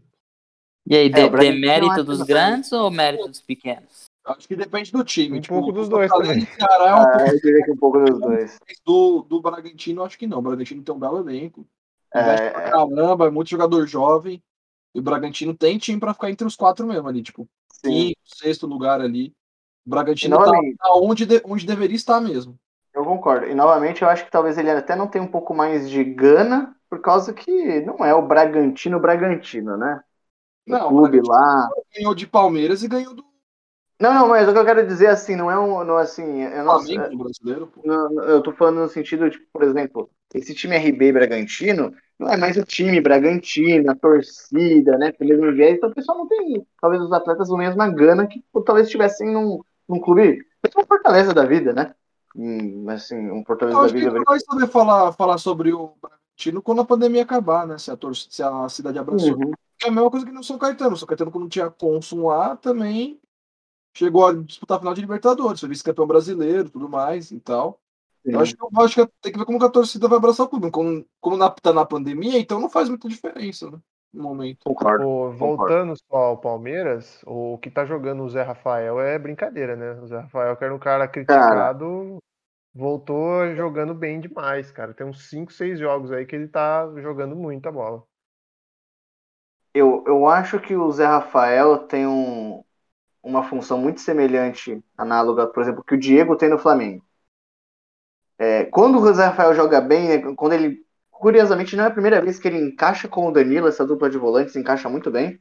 [0.85, 4.05] E aí, é, de, mérito dos grandes ou mérito dos pequenos?
[4.25, 5.37] Acho que depende do time.
[5.37, 6.45] Um tipo, pouco dos dois também.
[6.45, 7.31] Ceará é um ah, pouco...
[7.31, 8.59] eu diria que um pouco dos dois.
[8.85, 10.39] Do, do Bragantino, acho que não.
[10.39, 11.67] O Bragantino tem um belo elenco.
[12.13, 12.49] É...
[12.51, 14.41] pra caramba, é muito jogador jovem.
[14.95, 17.89] E o Bragantino tem time para ficar entre os quatro mesmo ali, tipo, Sim.
[17.89, 19.33] quinto, sexto lugar ali.
[19.85, 22.57] O Bragantino tá, tá onde, de, onde deveria estar mesmo.
[22.93, 23.47] Eu concordo.
[23.47, 26.75] E novamente eu acho que talvez ele até não tenha um pouco mais de gana,
[26.89, 30.01] por causa que não é o Bragantino Bragantino, né?
[30.67, 31.67] O não, clube o lá.
[31.93, 33.32] Ganhou de Palmeiras e ganhou do.
[34.03, 35.81] Não, não, mas o que eu quero dizer assim, não é um.
[35.85, 37.81] Não, assim, eu não, Flamengo brasileiro, pô.
[37.85, 42.35] Não, eu tô falando no sentido de, por exemplo, esse time RB Bragantino não é
[42.35, 45.13] mais o time Bragantino, a torcida, né?
[45.13, 48.43] Pelo mesmo viés, então o pessoal não tem, talvez os atletas a mesma gana que
[48.65, 51.95] talvez estivessem num, num clube, uma Fortaleza da vida, né?
[52.35, 54.11] Hum, assim, um Fortaleza da vida.
[54.11, 57.77] A gente vai saber falar, falar sobre o Bragantino quando a pandemia acabar, né?
[57.77, 59.37] Se a, tor se a cidade abraçou.
[59.37, 59.53] Uhum.
[59.81, 60.97] É a mesma coisa que no São Caetano.
[60.97, 63.21] São Caetano, quando tinha Consum lá, também
[63.93, 67.79] chegou a disputar a final de Libertadores, foi vice-campeão brasileiro tudo mais e tal.
[68.25, 70.49] Eu acho, que, eu acho que tem que ver como a torcida vai abraçar o
[70.49, 70.71] clube.
[70.71, 73.77] Como, como na, tá na pandemia, então não faz muita diferença, né?
[74.13, 74.63] No momento.
[74.63, 79.75] Concordo, o, voltando só ao Palmeiras, o que tá jogando o Zé Rafael é brincadeira,
[79.75, 79.99] né?
[79.99, 82.19] O Zé Rafael, que era um cara criticado, cara.
[82.73, 84.93] voltou jogando bem demais, cara.
[84.93, 88.03] Tem uns 5, 6 jogos aí que ele tá jogando muita bola.
[89.73, 92.63] Eu, eu acho que o Zé Rafael tem um,
[93.23, 97.03] uma função muito semelhante, análoga, por exemplo, que o Diego tem no Flamengo.
[98.37, 100.83] É, quando o José Rafael joga bem, né, quando ele.
[101.11, 104.17] Curiosamente, não é a primeira vez que ele encaixa com o Danilo, essa dupla de
[104.17, 105.39] volantes encaixa muito bem.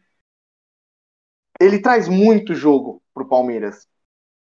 [1.60, 3.86] Ele traz muito jogo pro Palmeiras.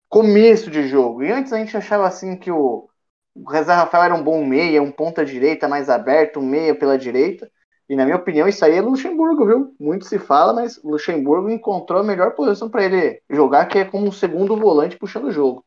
[0.09, 1.23] Começo de jogo.
[1.23, 2.89] E antes a gente achava assim que o,
[3.35, 6.97] o José Rafael era um bom meia, um ponta direita mais aberto, um meia pela
[6.97, 7.51] direita.
[7.91, 9.75] E na minha opinião, isso aí é Luxemburgo, viu?
[9.77, 14.07] Muito se fala, mas Luxemburgo encontrou a melhor posição para ele jogar, que é como
[14.07, 15.65] um segundo volante puxando o jogo.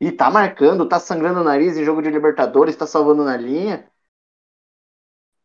[0.00, 3.88] E tá marcando, tá sangrando o nariz em jogo de Libertadores, tá salvando na linha.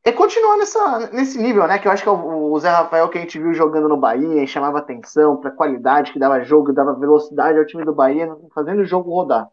[0.04, 1.78] É continuar nessa, nesse nível, né?
[1.78, 3.96] Que eu acho que é o, o Zé Rafael que a gente viu jogando no
[3.96, 8.80] Bahia, chamava atenção pra qualidade, que dava jogo, dava velocidade ao time do Bahia, fazendo
[8.82, 9.48] o jogo rodar.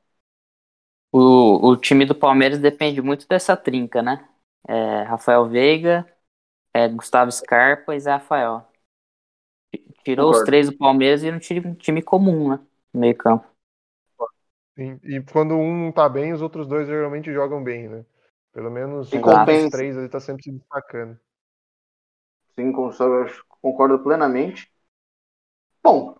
[1.12, 4.26] O, o time do Palmeiras depende muito dessa trinca, né?
[4.66, 6.06] É, Rafael Veiga,
[6.76, 8.68] é, Gustavo Scarpa e Zé Rafael.
[10.04, 10.38] Tirou Concordo.
[10.38, 12.60] os três do Palmeiras e um time, time comum, né?
[12.92, 13.46] No meio campo.
[14.76, 18.04] Sim, e quando um não tá bem, os outros dois geralmente jogam bem, né?
[18.52, 21.18] Pelo menos um dos três ele tá sempre se destacando.
[22.54, 22.72] Sim,
[23.62, 24.70] concordo plenamente.
[25.82, 26.18] Bom,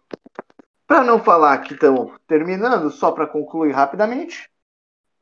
[0.87, 4.51] para não falar que estamos terminando, só para concluir rapidamente,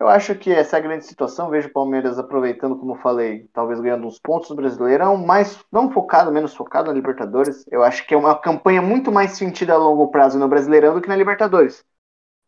[0.05, 1.49] eu acho que essa é a grande situação.
[1.49, 6.31] Vejo o Palmeiras aproveitando, como falei, talvez ganhando uns pontos no Brasileirão, mas não focado,
[6.31, 7.65] menos focado na Libertadores.
[7.71, 11.01] Eu acho que é uma campanha muito mais sentida a longo prazo no Brasileirão do
[11.01, 11.83] que na Libertadores.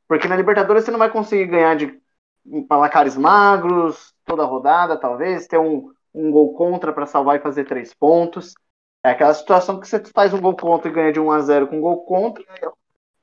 [0.07, 1.99] Porque na Libertadores você não vai conseguir ganhar de
[2.69, 7.95] placares magros toda rodada, talvez, ter um, um gol contra para salvar e fazer três
[7.95, 8.55] pontos.
[9.03, 11.69] É aquela situação que você faz um gol contra e ganha de 1 a 0
[11.69, 12.45] com um gol contra,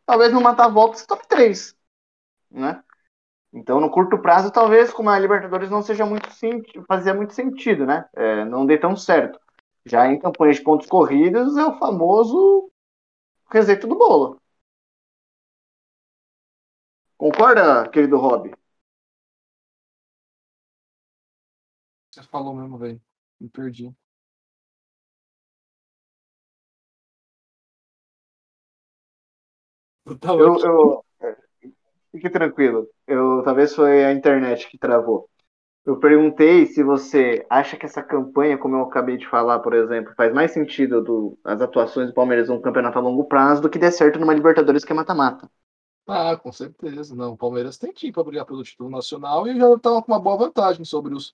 [0.08, 1.76] talvez no mata-volta você tome três,
[2.50, 2.82] né?
[3.54, 6.28] Então, no curto prazo, talvez, como a Libertadores não seja muito
[6.88, 8.06] fazia muito sentido, né?
[8.16, 9.40] É, não dê tão certo.
[9.86, 12.70] Já em campanhas de pontos corridos é o famoso
[13.52, 14.40] reseto do bolo.
[17.18, 18.52] Concorda, querido Rob?
[22.10, 23.02] Você falou mesmo, velho.
[23.42, 23.94] Me perdi.
[30.38, 31.04] Eu, eu,
[32.12, 32.88] Fique tranquilo.
[33.08, 35.30] Eu, talvez foi a internet que travou.
[35.86, 40.14] Eu perguntei se você acha que essa campanha, como eu acabei de falar, por exemplo,
[40.16, 43.80] faz mais sentido do, as atuações do Palmeiras num campeonato a longo prazo do que
[43.80, 45.50] der certo numa Libertadores que é mata-mata.
[46.08, 47.16] Ah, com certeza.
[47.16, 50.20] Não, o Palmeiras tem time para brigar pelo título nacional e já está com uma
[50.20, 51.34] boa vantagem sobre os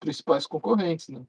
[0.00, 1.24] principais concorrentes, né?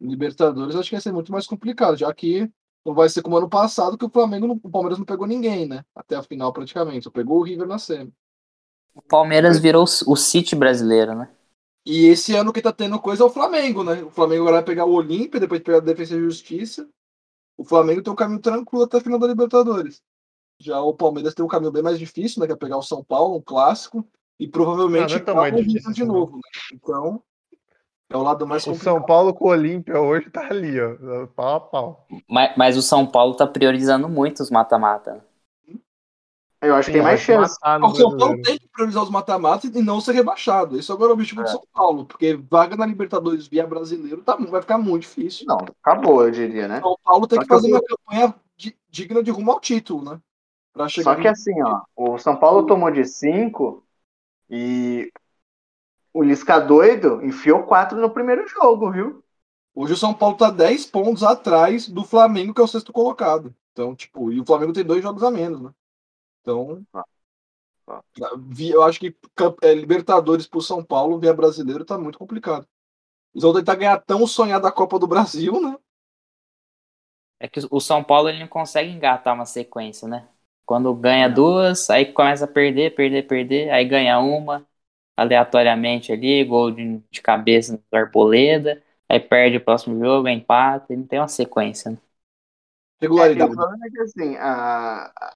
[0.00, 2.50] Libertadores acho que vai ser muito mais complicado, já que
[2.84, 5.84] não vai ser como ano passado que o Flamengo, o Palmeiras não pegou ninguém, né?
[5.94, 8.12] Até a final praticamente, só pegou o River na semi.
[8.94, 11.28] O Palmeiras virou o City brasileiro, né?
[11.86, 14.02] E esse ano que tá tendo coisa é o Flamengo, né?
[14.02, 16.88] O Flamengo agora vai pegar o Olímpia, depois pegar a Defesa e Justiça.
[17.56, 20.02] O Flamengo tem um caminho tranquilo até a final da Libertadores.
[20.58, 22.46] Já o Palmeiras tem um caminho bem mais difícil, né?
[22.46, 24.06] Que é pegar o São Paulo, um clássico,
[24.38, 26.42] e provavelmente ah, não é difícil, de novo, né?
[26.74, 27.22] Então,
[28.10, 28.94] é o lado mais complicado.
[28.94, 31.26] O São Paulo com o Olímpia hoje tá ali, ó.
[31.28, 32.06] Pau a pau.
[32.28, 35.24] Mas, mas o São Paulo tá priorizando muito os mata-mata.
[36.62, 37.56] Eu acho que tem mais chance.
[37.82, 40.78] O São Paulo tem que priorizar os mata-matas e não ser rebaixado.
[40.78, 41.44] Esse agora é o objetivo é.
[41.44, 45.46] do São Paulo, porque vaga na Libertadores via brasileiro tá, vai ficar muito difícil.
[45.46, 46.80] Não, acabou, eu diria, né?
[46.80, 47.78] São Paulo tem Só que fazer que eu...
[47.78, 48.34] uma campanha
[48.90, 50.20] digna de rumo ao título, né?
[50.72, 53.82] Pra chegar Só que assim, ó, o São Paulo tomou de 5
[54.50, 55.10] e
[56.12, 59.24] o Lisca doido enfiou 4 no primeiro jogo, viu?
[59.74, 63.54] Hoje o São Paulo tá 10 pontos atrás do Flamengo, que é o sexto colocado.
[63.72, 65.70] Então, tipo, e o Flamengo tem dois jogos a menos, né?
[66.40, 67.04] Então, ah,
[67.88, 68.02] ah.
[68.58, 69.14] eu acho que
[69.62, 72.66] é, Libertadores pro São Paulo, via brasileiro, tá muito complicado.
[73.34, 75.76] Eles vão tentar ganhar tão sonhada a Copa do Brasil, né?
[77.38, 80.28] É que o São Paulo ele não consegue engatar uma sequência, né?
[80.66, 84.66] Quando ganha duas, aí começa a perder, perder, perder, aí ganha uma
[85.16, 90.96] aleatoriamente ali, gol de, de cabeça do Arboleda, aí perde o próximo jogo, empata, e
[90.96, 91.98] não tem uma sequência, né?
[93.00, 93.50] Regularidade.
[93.50, 95.34] É, o problema é que assim, a,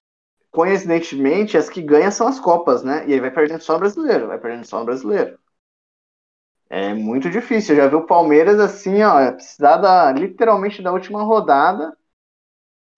[0.55, 3.05] coincidentemente, as que ganham são as Copas, né?
[3.07, 5.37] E aí vai perdendo só o brasileiro, vai perdendo só o brasileiro.
[6.69, 7.75] É muito difícil.
[7.75, 11.95] Eu já vi o Palmeiras assim, ó, precisar da, literalmente da última rodada.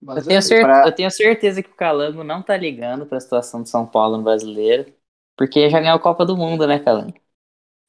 [0.08, 0.86] Eu tenho, assim, pra...
[0.86, 4.17] eu tenho, certeza que o Calango não tá ligando para a situação de São Paulo
[4.17, 4.93] no brasileiro,
[5.36, 7.15] porque já ganhou a Copa do Mundo, né, Calango?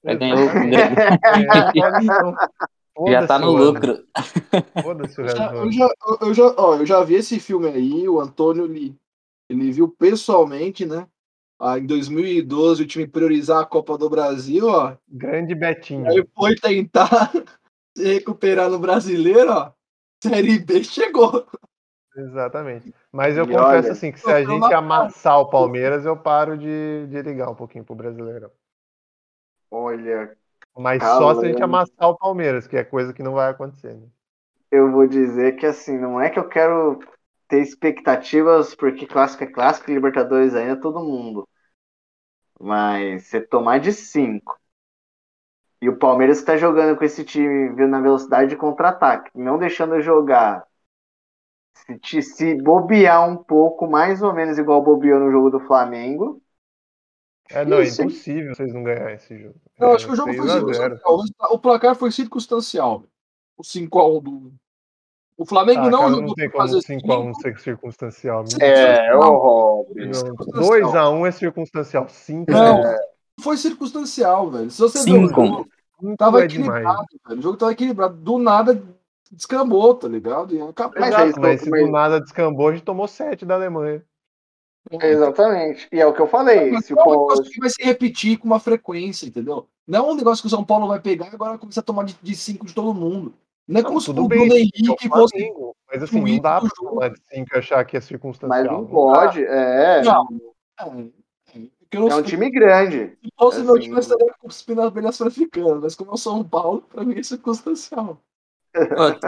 [0.02, 0.38] Já ganhou.
[3.10, 4.02] já tá no lucro.
[5.18, 5.88] Eu já, eu, já,
[6.22, 8.96] eu, já, ó, eu já vi esse filme aí, o Antônio Lee
[9.48, 11.06] ele viu pessoalmente, né?
[11.60, 14.96] Ah, em 2012 o time priorizar a Copa do Brasil, ó.
[15.08, 16.06] Grande Betinho.
[16.08, 17.32] Aí foi tentar
[17.96, 19.72] se recuperar no brasileiro, ó.
[20.22, 21.46] Série B chegou.
[22.14, 22.92] Exatamente.
[23.12, 26.56] Mas eu e confesso olha, assim que se a gente amassar o Palmeiras, eu paro
[26.58, 28.50] de, de ligar um pouquinho pro Brasileirão.
[29.70, 30.36] Olha.
[30.76, 33.94] Mas só se a gente amassar o Palmeiras, que é coisa que não vai acontecer.
[33.94, 34.06] Né?
[34.70, 37.00] Eu vou dizer que assim, não é que eu quero
[37.48, 41.48] ter expectativas, porque clássico é clássico, Libertadores ainda é todo mundo.
[42.60, 44.56] Mas você tomar de 5
[45.82, 50.64] E o Palmeiras está jogando com esse time na velocidade de contra-ataque, não deixando jogar.
[51.74, 56.42] Se, te- se bobear um pouco, mais ou menos igual bobeou no jogo do Flamengo.
[57.50, 59.60] É, não, é impossível vocês não ganharem esse jogo.
[59.78, 61.00] Não, É acho que o jogo foi 6 a 0.
[61.00, 61.18] circunstancial.
[61.50, 63.04] O placar foi circunstancial.
[63.56, 64.52] O 5x1 do.
[65.38, 68.44] O Flamengo Ah, não cara, jogou não tem como 5x1 ser circunstancial.
[68.60, 70.06] É, ô Robin.
[70.06, 71.14] Não, circunstancial.
[71.14, 72.08] 2x1 é circunstancial.
[72.08, 72.98] 5 Não, é,
[73.40, 74.68] foi circunstancial, velho.
[74.70, 75.46] Se você ver o Cinco.
[75.46, 75.68] jogo,
[76.00, 76.68] cinco tava é demais.
[76.82, 77.38] equilibrado, velho.
[77.38, 78.16] O jogo tava equilibrado.
[78.16, 78.82] Do nada
[79.30, 80.56] descambou, tá ligado?
[80.56, 81.00] E acabou.
[81.00, 83.54] Mas Exato, é isso, mas se mas- do nada descambou, a gente tomou 7 da
[83.54, 84.02] Alemanha.
[85.00, 85.86] Exatamente.
[85.92, 86.72] E é o que eu falei.
[86.72, 89.68] Mas Se o não é um que vai se repetir com uma frequência, entendeu?
[89.86, 92.04] Não é um negócio que o São Paulo vai pegar e agora começar a tomar
[92.04, 93.34] de, de cinco de todo mundo.
[93.68, 95.36] Não é como se tudo o bem, Bruno É o Henrique fosse.
[95.36, 96.90] Flamengo, mas assim, não dá pra jogo.
[96.90, 98.64] tomar de 5 e achar que é mas circunstancial.
[98.64, 99.44] não pode.
[99.44, 100.26] É, Não.
[100.80, 101.10] É, é,
[101.90, 103.18] eu não é um sei- time grande.
[103.22, 106.16] Se fosse meu assim, time, eu estaria cuspindo as abelhas africanas, mas como é o
[106.16, 108.20] São Paulo, pra mim é circunstancial.
[108.74, 109.18] Eu,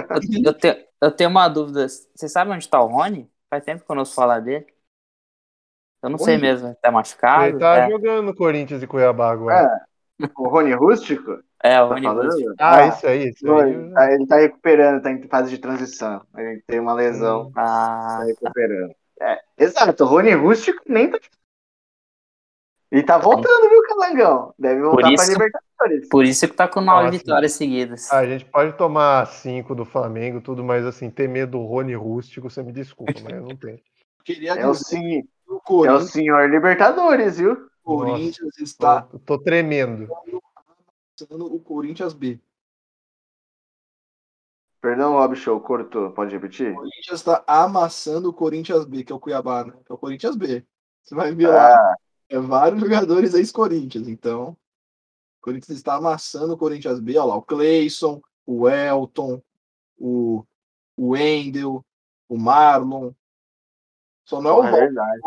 [0.44, 1.88] eu tenho, eu tenho uma dúvida.
[1.88, 3.28] Você sabe onde tá o Rony?
[3.48, 4.66] Faz tempo que eu não ouço falar dele.
[6.02, 6.46] Eu não sei Rony?
[6.46, 6.74] mesmo.
[6.80, 7.44] Tá machucado?
[7.46, 7.90] Ele tá é.
[7.90, 9.80] jogando no Corinthians e Cuiabá agora.
[10.36, 11.42] O Rony Rústico?
[11.62, 12.10] É, o Tá?
[12.12, 12.54] Rústico.
[12.58, 13.74] Ah, Ah, isso aí, isso aí.
[13.74, 16.22] Rony, tá- ele tá recuperando, tá em fase de transição.
[16.36, 18.94] Ele tem uma lesão, Ah, tá recuperando.
[19.20, 21.18] É, exato, o Rony Rústico nem tá.
[22.92, 24.54] E tá voltando, viu, Calangão?
[24.58, 26.08] Deve voltar Por pra isso- Libertadores.
[26.08, 27.18] por isso que tá com nove Nossa.
[27.18, 28.10] vitórias seguidas.
[28.10, 31.94] Ah, a gente pode tomar 5 do Flamengo, tudo, mas assim, ter medo do Rony
[31.94, 33.78] rústico, você me desculpa, mas eu não tenho.
[34.24, 35.18] Queria É o, sim,
[35.86, 37.68] é o senhor Libertadores, viu?
[37.82, 40.08] Corinthians está Tô, tô tremendo.
[41.26, 42.40] Sendo o Corinthians B.
[44.80, 46.10] Perdão, Rob Show, cortou.
[46.12, 46.72] Pode repetir?
[46.72, 49.74] O Corinthians está amassando o Corinthians B, que é o Cuiabá, né?
[49.84, 50.64] Que é o Corinthians B.
[51.02, 51.96] Você vai ver lá, Ah,
[52.28, 54.56] é vários jogadores ex-Corinthians, então.
[55.38, 59.42] O Corinthians está amassando o Corinthians B, olha lá, o Cleison, o Elton,
[59.98, 60.44] o,
[60.96, 61.84] o Wendel,
[62.28, 63.12] o Marlon.
[64.24, 65.20] Só não é o é verdade.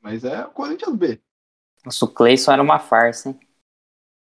[0.00, 1.20] mas é o Corinthians B.
[1.84, 3.40] Nossa, o Cleison era uma farsa, hein?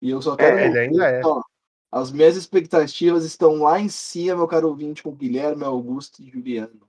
[0.02, 0.58] E eu só quero.
[0.58, 1.22] É, ele ainda é.
[1.26, 1.42] ó,
[1.92, 6.88] as minhas expectativas estão lá em cima, meu caro ouvinte, com Guilherme Augusto e Juliano.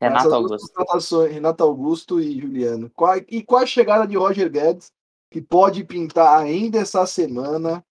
[0.00, 1.22] Renato Augusto.
[1.26, 2.90] Renato Augusto e Juliano.
[2.90, 4.92] Qual- E com a chegada de Roger Guedes,
[5.30, 7.84] que pode pintar ainda essa semana,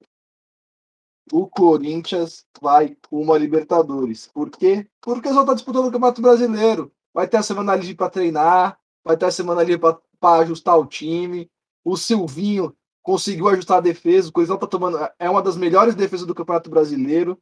[1.31, 4.27] o Corinthians vai uma Libertadores.
[4.27, 4.87] Por quê?
[4.99, 6.91] Porque só está disputando o Campeonato Brasileiro.
[7.13, 9.81] Vai ter a semana livre para treinar, vai ter a semana livre
[10.19, 11.49] para ajustar o time.
[11.83, 14.97] O Silvinho conseguiu ajustar a defesa, o Coisão tá tomando.
[15.19, 17.39] É uma das melhores defesas do Campeonato Brasileiro.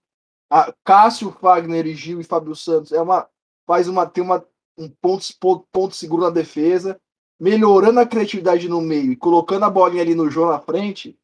[0.49, 3.27] A Cássio, Fagner e Gil e Fábio Santos é uma
[3.67, 4.43] faz uma tem uma
[4.77, 6.99] um ponto, ponto, ponto seguro na defesa,
[7.39, 11.19] melhorando a criatividade no meio e colocando a bolinha ali no João na frente,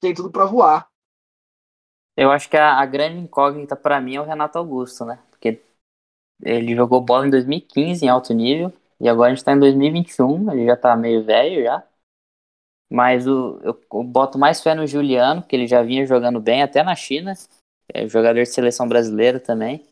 [0.00, 0.88] tem tudo para voar.
[2.16, 5.18] Eu acho que a, a grande incógnita pra mim é o Renato Augusto, né?
[5.30, 5.60] Porque
[6.42, 10.52] ele jogou bola em 2015 em alto nível e agora a gente tá em 2021,
[10.52, 11.86] ele já tá meio velho já.
[12.94, 16.62] Mas o, eu, eu boto mais fé no Juliano, que ele já vinha jogando bem
[16.62, 17.34] até na China.
[17.92, 19.84] É jogador de seleção brasileira também.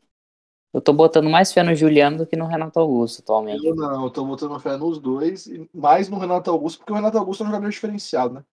[0.73, 3.67] Eu tô botando mais fé no Juliano do que no Renato Augusto atualmente.
[3.67, 7.19] Eu não, eu tô botando fé nos dois, mais no Renato Augusto, porque o Renato
[7.19, 8.45] Augusto é um jogador diferenciado, né?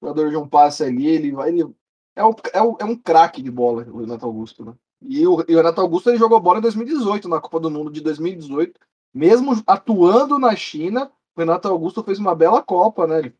[0.00, 1.48] O jogador de um passe ali, ele vai.
[1.48, 1.74] Ele
[2.14, 4.74] é um, é um, é um craque de bola, o Renato Augusto, né?
[5.02, 7.90] E o, e o Renato Augusto ele jogou bola em 2018, na Copa do Mundo
[7.90, 8.78] de 2018.
[9.12, 13.18] Mesmo atuando na China, o Renato Augusto fez uma bela Copa, né?
[13.18, 13.34] Ele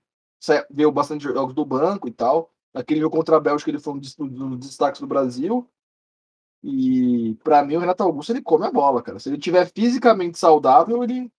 [0.71, 2.53] veio bastante jogos do banco e tal.
[2.73, 5.69] Naquele jogo contra a Bélgica, ele foi um dos, dos destaques do Brasil.
[6.63, 9.19] E pra mim, o Renato Augusto ele come a bola, cara.
[9.19, 11.31] Se ele tiver fisicamente saudável, ele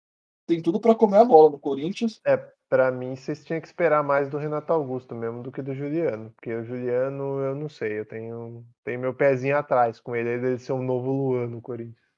[0.48, 2.22] tem tudo pra comer a bola no Corinthians.
[2.70, 6.32] Pra mim, vocês tinham que esperar mais do Renato Augusto mesmo do que do Juliano.
[6.32, 10.58] Porque o Juliano, eu não sei, eu tenho, tenho meu pezinho atrás com ele, ele
[10.60, 12.09] ser um novo Luan no Corinthians.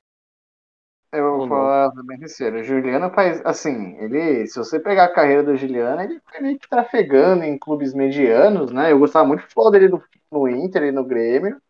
[1.12, 2.60] Eu vou falar bem sincero.
[2.60, 6.58] O Juliano faz, assim, ele, se você pegar a carreira do Juliano, ele foi meio
[6.58, 8.94] que trafegando em clubes medianos, né?
[8.94, 11.62] Eu gostava muito do futebol dele no, no Inter e no Grêmio.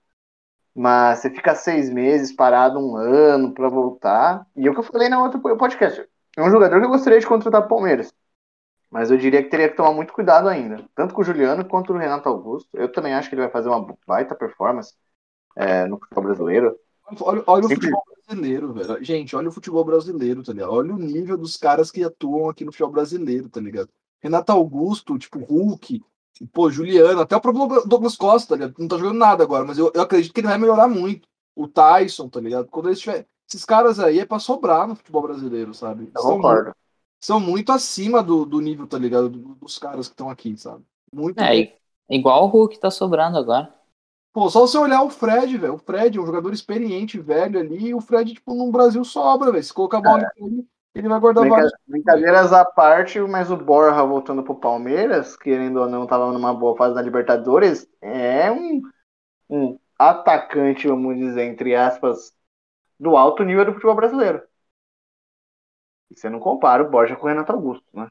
[0.75, 4.45] Mas você fica seis meses parado, um ano pra voltar.
[4.55, 6.07] E é o que eu falei na outra podcast.
[6.37, 8.13] É um jogador que eu gostaria de contratar Palmeiras.
[8.91, 10.85] Mas eu diria que teria que tomar muito cuidado ainda.
[10.93, 12.69] Tanto com o Juliano quanto o Renato Augusto.
[12.73, 14.93] Eu também acho que ele vai fazer uma baita performance
[15.55, 16.79] é, no futebol brasileiro.
[17.19, 18.03] Olha, olha o futebol
[18.35, 19.03] brasileiro, velho.
[19.03, 20.71] Gente, olha o futebol brasileiro, tá ligado?
[20.71, 23.89] Olha o nível dos caras que atuam aqui no futebol brasileiro, tá ligado?
[24.21, 26.01] Renato Augusto, tipo, Hulk,
[26.53, 28.79] pô, Juliano, até o próprio Douglas Costa, tá ligado?
[28.79, 31.27] Não tá jogando nada agora, mas eu, eu acredito que ele vai melhorar muito.
[31.55, 32.67] O Tyson, tá ligado?
[32.67, 33.27] Quando eles tiver...
[33.49, 36.09] Esses caras aí é pra sobrar no futebol brasileiro, sabe?
[36.15, 36.71] Eu São concordo.
[37.21, 39.27] são muito acima do, do nível, tá ligado?
[39.29, 40.83] Do- Dos caras que estão aqui, sabe?
[41.13, 41.73] Muito É, i-
[42.09, 43.73] igual o Hulk tá sobrando agora.
[44.33, 45.73] Pô, só você olhar o Fred, velho.
[45.75, 49.51] O Fred é um jogador experiente, velho ali, e o Fred, tipo, no Brasil sobra,
[49.51, 49.63] velho.
[49.63, 50.41] Se colocar a bola é.
[50.41, 50.65] nele,
[50.95, 51.55] ele vai guardar Brinca...
[51.55, 51.73] vários.
[51.85, 56.77] Brincadeiras à parte, mas o Borja voltando pro Palmeiras, querendo ou não, tava numa boa
[56.77, 58.81] fase na Libertadores, é um,
[59.49, 62.33] um atacante, vamos dizer, entre aspas,
[62.97, 64.41] do alto nível do futebol brasileiro.
[66.09, 68.07] E você não compara o Borja com o Renato Augusto, né?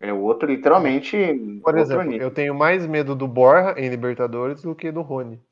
[0.00, 1.16] É outro, literalmente.
[1.62, 2.28] Por outro exemplo, nível.
[2.28, 5.42] eu tenho mais medo do Borja em Libertadores do que do Rony.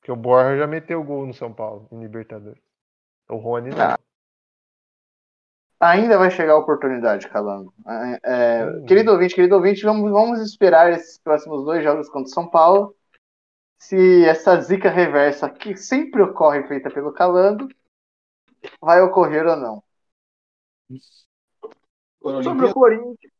[0.00, 2.62] Porque o Borja já meteu gol no São Paulo, em Libertadores.
[3.28, 3.80] O Rony não.
[3.80, 3.98] Ah.
[5.80, 7.72] Ainda vai chegar a oportunidade, Calango.
[7.86, 8.84] É, é, Hum.
[8.84, 12.96] Querido ouvinte, querido ouvinte, vamos, vamos esperar esses próximos dois jogos contra o São Paulo.
[13.78, 17.68] Se essa zica reversa que sempre ocorre feita pelo Calango,
[18.80, 19.82] vai ocorrer ou não.
[20.90, 21.27] Agora,
[22.42, 23.32] Sobre o Corinthians.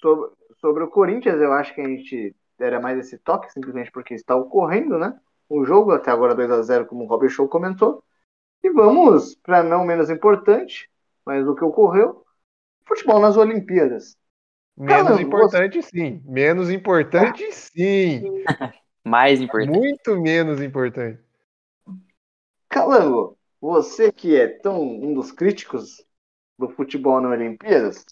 [0.00, 4.14] Sobre, sobre o Corinthians, eu acho que a gente era mais esse toque, simplesmente porque
[4.14, 5.18] está ocorrendo, né?
[5.48, 8.04] O jogo, até agora 2 a 0 como o Robert Show comentou.
[8.62, 10.88] E vamos, para não menos importante,
[11.24, 12.24] mas o que ocorreu,
[12.86, 14.16] futebol nas Olimpíadas.
[14.76, 16.22] Menos Caramba, importante, sim.
[16.24, 18.22] Menos importante, sim.
[19.04, 19.78] Mais importante.
[19.78, 21.20] Muito menos importante.
[22.68, 26.04] Calango, você que é tão um dos críticos
[26.60, 28.04] do futebol nas Olimpíadas,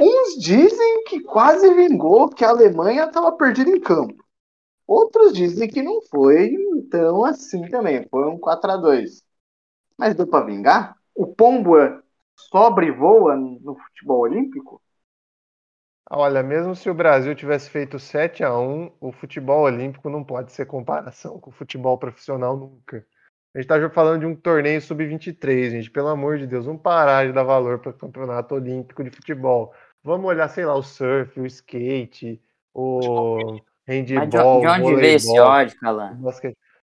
[0.00, 4.24] uns dizem que quase vingou que a Alemanha estava perdida em campo.
[4.86, 6.52] Outros dizem que não foi
[6.90, 9.22] tão assim também, foi um 4 a 2
[9.98, 10.96] Mas deu para vingar?
[11.14, 12.00] O pombo é-
[12.36, 14.82] sobra e voa no futebol olímpico?
[16.10, 20.52] Olha, mesmo se o Brasil tivesse feito 7 a 1 o futebol olímpico não pode
[20.52, 23.06] ser comparação com o futebol profissional nunca.
[23.54, 25.90] A gente tá falando de um torneio sub-23, gente.
[25.90, 29.72] Pelo amor de Deus, vamos parar de dar valor para o campeonato olímpico de futebol.
[30.04, 32.40] Vamos olhar, sei lá, o surf, o skate,
[32.74, 36.18] o Mas de, handball, de o onde veio esse ódio, o Calan?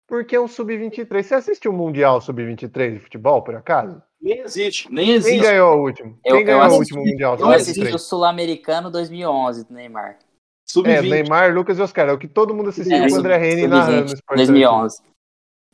[0.07, 1.23] Porque é um sub-23.
[1.23, 4.01] Você assistiu o Mundial sub-23 de futebol, por acaso?
[4.21, 5.39] nem existe, nem Quem existe.
[5.41, 6.09] ganhou o último?
[6.23, 7.95] Eu- Quem eu ganhou o assisti- último Mundial Eu assisti sub-23?
[7.95, 10.11] o Sul-Americano 2011 do Neymar.
[10.11, 10.17] É,
[10.67, 11.09] Sub-20.
[11.09, 12.07] Neymar, Lucas e Oscar.
[12.07, 14.37] É o que todo mundo assistiu É, com o André Henry narrando no Sub-20, Sport
[14.37, 15.01] 2011.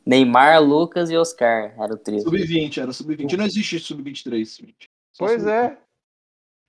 [0.08, 2.20] Neymar, Lucas e Oscar era o trio.
[2.22, 3.36] Sub-20, era sub-20.
[3.36, 4.56] Não existe sub-23.
[4.60, 4.90] gente.
[5.12, 5.78] Só Pois sub- é.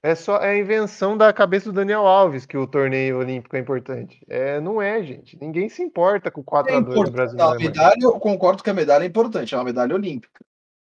[0.01, 3.59] É só é a invenção da cabeça do Daniel Alves que o torneio olímpico é
[3.59, 4.25] importante.
[4.29, 5.37] É, não é, gente.
[5.41, 7.15] Ninguém se importa com 4 É a 2 no importante.
[7.15, 7.37] Brasil.
[7.37, 10.39] Não, e a medalha, eu concordo que a medalha é importante, é uma medalha olímpica.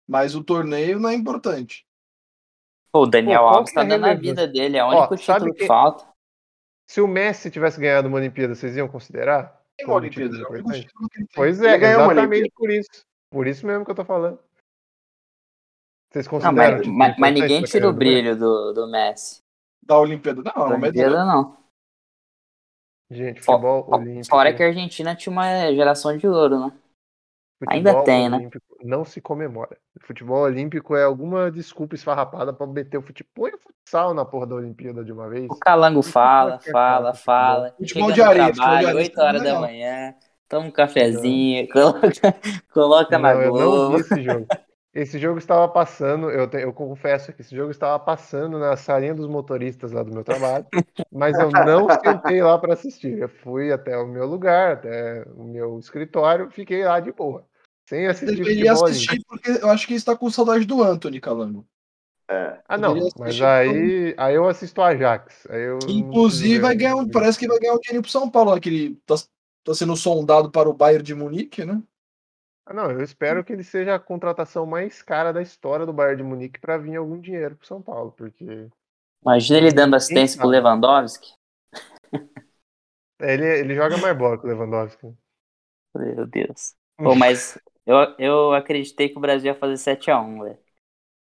[0.05, 1.85] Mas o torneio não é importante.
[2.91, 4.29] Pô, o Daniel Pô, Alves é tá a dando a relevância?
[4.29, 6.05] vida dele, é o Ó, único sabe título que que- falta.
[6.89, 9.56] Se o Messi tivesse ganhado uma Olimpíada, vocês iam considerar?
[9.77, 10.87] Tem Como uma Olimpíada, título é o único importante?
[10.87, 11.35] título que ele tem.
[11.35, 12.53] Pois é, ganhou uma exatamente Olimpíada.
[12.57, 13.05] por isso.
[13.29, 14.39] Por isso mesmo que eu tô falando.
[16.11, 16.55] Vocês Não, consideram?
[16.55, 17.99] mas, título mas, mas ninguém tira o Messi?
[17.99, 19.41] brilho do, do Messi.
[19.83, 20.41] Da Olimpíada.
[20.41, 21.57] Não, Da uma Olimpíada, não.
[23.09, 24.27] Gente, futebol olímpico.
[24.27, 26.77] Fora que a Argentina tinha uma geração de ouro, né?
[27.67, 28.37] Ainda futebol tem, né?
[28.37, 29.77] olímpico Não se comemora.
[30.01, 33.31] Futebol olímpico é alguma desculpa esfarrapada pra meter o futebol.
[33.33, 35.47] Põe o futsal na porra da Olimpíada de uma vez.
[35.49, 37.23] O Calango Futebol fala, é fala, futebol.
[37.25, 37.75] fala.
[37.77, 39.61] Futebol Chega de areia, futebol trabalho, areia 8 horas é da legal.
[39.61, 40.15] manhã,
[40.47, 42.35] toma um cafezinho, coloca,
[42.73, 43.89] coloca na Não, eu não Globo.
[43.89, 44.47] vi esse jogo.
[44.97, 49.13] Esse jogo estava passando, eu, te- eu confesso que esse jogo estava passando na salinha
[49.13, 50.65] dos motoristas lá do meu trabalho,
[51.11, 53.19] mas eu não sentei lá para assistir.
[53.19, 57.45] Eu fui até o meu lugar, até o meu escritório, fiquei lá de boa,
[57.87, 61.63] sem assistir Deveria futebol assistir, porque eu acho que está com saudade do Anthony Calango.
[62.27, 62.57] É.
[62.67, 65.45] Ah, não, mas aí, aí eu assisto o Ajax.
[65.47, 68.55] Aí eu inclusive, vai ganhar, um- parece que vai ganhar um dinheiro pro São Paulo,
[68.55, 69.13] né, que ele tá,
[69.63, 71.79] tá sendo sondado para o Bayern de Munique, né?
[72.69, 76.17] Ah, não, eu espero que ele seja a contratação mais cara da história do Bayern
[76.17, 78.69] de Munique para vir algum dinheiro pro São Paulo, porque
[79.21, 80.49] Imagina ele dando assistência pro?
[80.49, 81.31] Lewandowski.
[83.21, 85.15] ele, ele joga mais bola que o Lewandowski.
[85.95, 86.75] Meu Deus.
[87.01, 90.66] Pô, mas eu, eu acreditei que o Brasil ia fazer 7x1, velho.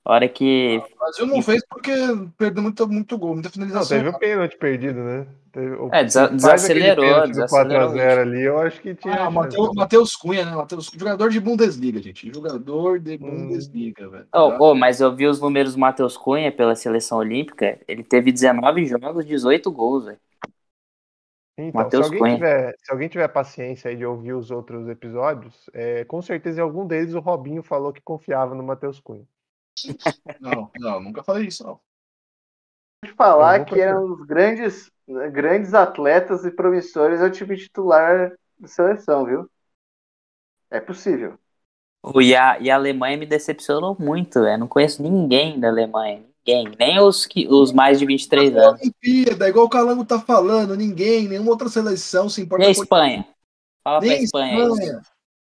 [0.06, 0.78] A hora que.
[0.93, 1.91] O Brasil não fez porque
[2.38, 3.97] perdeu muito, muito gol, muita Não, finalização.
[3.97, 5.26] teve o pênalti perdido, né?
[5.51, 9.14] Teve, É, desa- desacelerou, desacelerou 4x0 ali, eu acho que tinha.
[9.16, 9.34] Ah, chance.
[9.34, 10.56] Mateus, Mateus Cunha, né?
[10.56, 12.32] Mateus, jogador de Bundesliga, gente.
[12.32, 13.47] Jogador de Hum.
[13.47, 14.28] Bundesliga, velho.
[14.32, 17.80] Ô, ô, mas eu vi os números do Matheus Cunha pela seleção olímpica.
[17.88, 20.20] Ele teve 19 jogos, 18 gols, velho.
[21.58, 22.36] Então, se Matheus alguém, Cunha.
[22.36, 26.64] tiver, se alguém tiver paciência aí de ouvir os outros episódios, é, com certeza em
[26.64, 29.24] algum deles o Robinho falou que confiava no Matheus Cunha.
[30.39, 31.80] Não, não, nunca falei isso, não.
[33.03, 34.91] de Eu falar que eram os grandes,
[35.32, 39.49] grandes atletas e promissores ao time titular da seleção, viu?
[40.69, 41.38] É possível.
[42.21, 44.59] E a, e a Alemanha me decepcionou muito, velho.
[44.59, 46.23] Não conheço ninguém da Alemanha.
[46.45, 46.71] Ninguém.
[46.78, 48.82] Nem os, que, os mais de 23 É anos.
[48.82, 52.84] Olimpíada, igual o Calango tá falando, ninguém, nenhuma outra seleção se E importa a com
[52.84, 53.28] Espanha?
[53.84, 54.61] Fala pra Nem Espanha aí.
[54.61, 55.01] Espanha.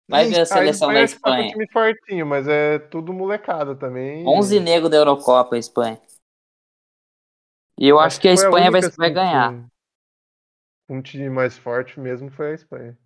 [0.10, 1.52] Vai ver a seleção da acho que tá com Espanha.
[1.52, 4.28] time fortinho, mas é tudo molecada também.
[4.28, 6.02] 11 negros da Eurocopa, a Espanha.
[7.78, 9.54] E eu acho que a Espanha vai, única, vai assim, ganhar.
[10.88, 12.98] com Um time mais forte mesmo foi a Espanha.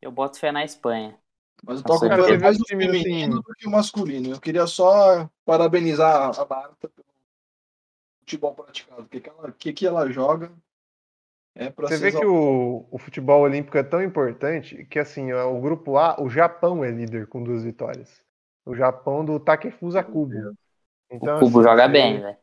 [0.00, 1.18] Eu boto fé na Espanha.
[1.62, 4.30] Mas eu tô acompanhando mais um o time, feminino assim- do que o masculino.
[4.30, 7.06] Eu queria só parabenizar a Marta pelo
[8.20, 9.02] futebol praticado.
[9.02, 10.50] O que, que, ela, que, que ela joga
[11.60, 15.52] é pra Você vê que o, o futebol olímpico é tão importante que, assim, ó,
[15.52, 18.24] o grupo A, o Japão é líder com duas vitórias.
[18.64, 20.56] O Japão do Takefusa Kubo.
[21.10, 22.36] Então, O Cubo assim, joga bem, velho.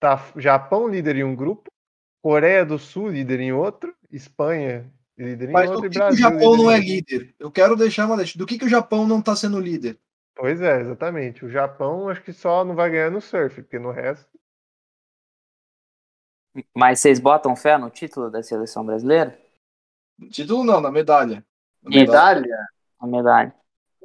[0.00, 1.68] Tá Japão líder em um grupo,
[2.22, 6.00] Coreia do Sul líder em outro, Espanha líder em Mas do outro e que, que
[6.00, 7.34] o Brasil Japão não é líder?
[7.38, 8.38] Eu quero deixar uma deixa.
[8.38, 9.98] Do que, que o Japão não tá sendo líder?
[10.36, 11.44] Pois é, exatamente.
[11.44, 14.37] O Japão acho que só não vai ganhar no surf, porque no resto.
[16.74, 19.38] Mas vocês botam fé no título da seleção brasileira?
[20.30, 21.44] Título não, na medalha.
[21.82, 22.40] Na medalha.
[22.40, 22.66] Medalha?
[23.00, 23.54] A medalha.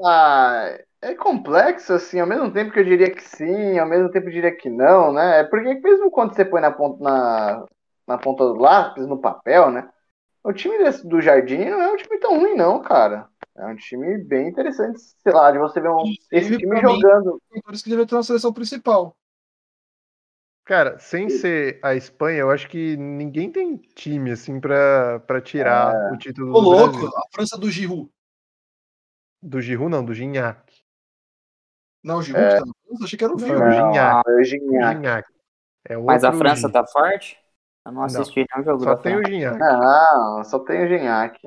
[0.04, 4.28] Ah, é complexo, assim, ao mesmo tempo que eu diria que sim, ao mesmo tempo
[4.28, 5.42] eu diria que não, né?
[5.42, 7.66] É porque mesmo quando você põe na ponta, na,
[8.08, 9.90] na ponta do lápis, no papel, né?
[10.44, 13.28] O time desse- do Jardim não é um time tão ruim, não, cara.
[13.56, 17.42] É um time bem interessante, sei lá, de você ver um, esse time mim, jogando.
[17.64, 19.16] Por isso que deveria ter uma seleção principal.
[20.66, 25.98] Cara, sem ser a Espanha, eu acho que ninguém tem time assim pra, pra tirar
[26.08, 27.14] o título Ô, do louco, Brasil.
[27.18, 28.10] a França do Giroud.
[29.44, 30.84] Do Giroud não, do Gignac.
[32.04, 33.04] Não, o Giroud que tá na França?
[33.06, 33.68] Achei que era o Não, Giroud.
[33.68, 34.22] o Gignac.
[34.28, 34.84] É o O Gignac.
[34.84, 35.28] Gignac.
[35.86, 36.72] É Mas a França Gi.
[36.72, 37.38] tá forte?
[37.86, 38.26] Eu não Não.
[38.26, 39.26] assisti nenhum jogo Só da tem o França.
[39.26, 39.68] Gignac.
[39.74, 41.40] Não, só tem o Gignac.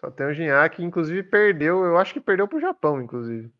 [0.00, 3.52] Só tem o Gignac, inclusive perdeu, eu acho que perdeu pro Japão, inclusive.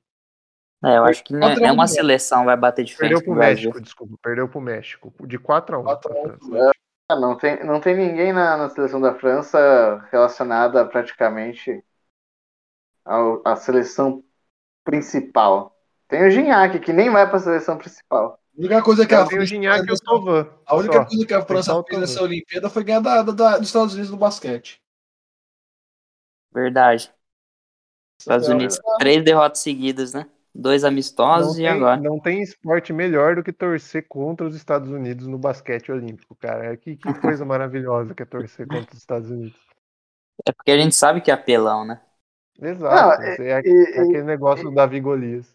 [0.84, 3.10] É, eu acho que ne- Quatro a um nenhuma pro seleção vai bater de frente
[3.10, 3.70] Perdeu com o pro Brasil.
[3.70, 5.14] México, desculpa, perdeu pro México.
[5.26, 6.38] De 4 a 1 Quatro a pra um França.
[6.38, 6.74] pro México.
[7.10, 11.84] Ah, não, tem, não tem ninguém na, na seleção da França relacionada praticamente
[13.04, 14.24] ao- à seleção
[14.84, 15.76] principal.
[16.08, 18.38] Tem o Gignac, que nem vai pra seleção principal.
[18.56, 20.00] A única coisa que a Só tem o França Gignac fez.
[20.66, 23.92] A única coisa que a França fez nessa Olimpíada foi ganhar da, da- dos Estados
[23.94, 24.80] Unidos no basquete.
[26.52, 27.12] Verdade.
[28.18, 30.26] Estados É, Unidos, três derrotas seguidas, né?
[30.54, 31.96] Dois amistosos Não e tem, agora.
[32.00, 36.76] não tem esporte melhor do que torcer contra os Estados Unidos no basquete olímpico, cara.
[36.76, 39.58] Que, que coisa maravilhosa que é torcer contra os Estados Unidos.
[40.46, 42.00] É porque a gente sabe que é apelão, né?
[42.60, 43.20] Exato.
[43.20, 45.52] Não, é, é e- aquele negócio do Davi Golias.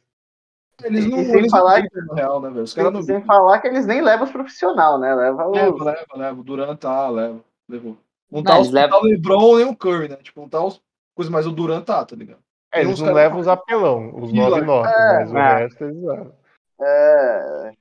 [0.84, 2.64] Eles não, sem eles falar- não na real, né, velho?
[2.64, 5.14] Os caras não Sem falar que eles nem levam os profissional, né?
[5.14, 5.56] Leva os...
[5.58, 6.40] Leva, leva, leva.
[6.40, 7.40] O Durant tá, leva.
[7.68, 7.98] Levou.
[8.32, 10.16] Não Não, tá, eles os, não tá o LeBron nem o Curry, né?
[10.18, 10.82] Tipo, não tá os
[11.16, 12.40] coisas, mas o Durant tá, tá ligado?
[12.72, 15.56] É, eles não caras- levam os apelão, os Ih, 9 9 mas o é.
[15.64, 16.34] resto eles levam.
[16.82, 17.72] É,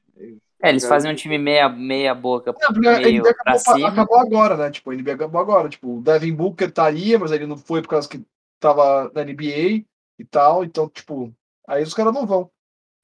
[0.61, 3.59] É, eles fazem um time meia, meia boca, É, porque a meio NBA pra acabou,
[3.77, 3.89] cima.
[3.89, 4.71] acabou agora, né?
[4.71, 5.69] Tipo, a NBA acabou agora.
[5.69, 8.25] Tipo, o Devin Booker estaria, mas ele não foi por causa que
[8.59, 9.85] tava na NBA
[10.19, 10.65] e tal.
[10.65, 11.33] Então, tipo,
[11.69, 12.51] aí os caras não vão.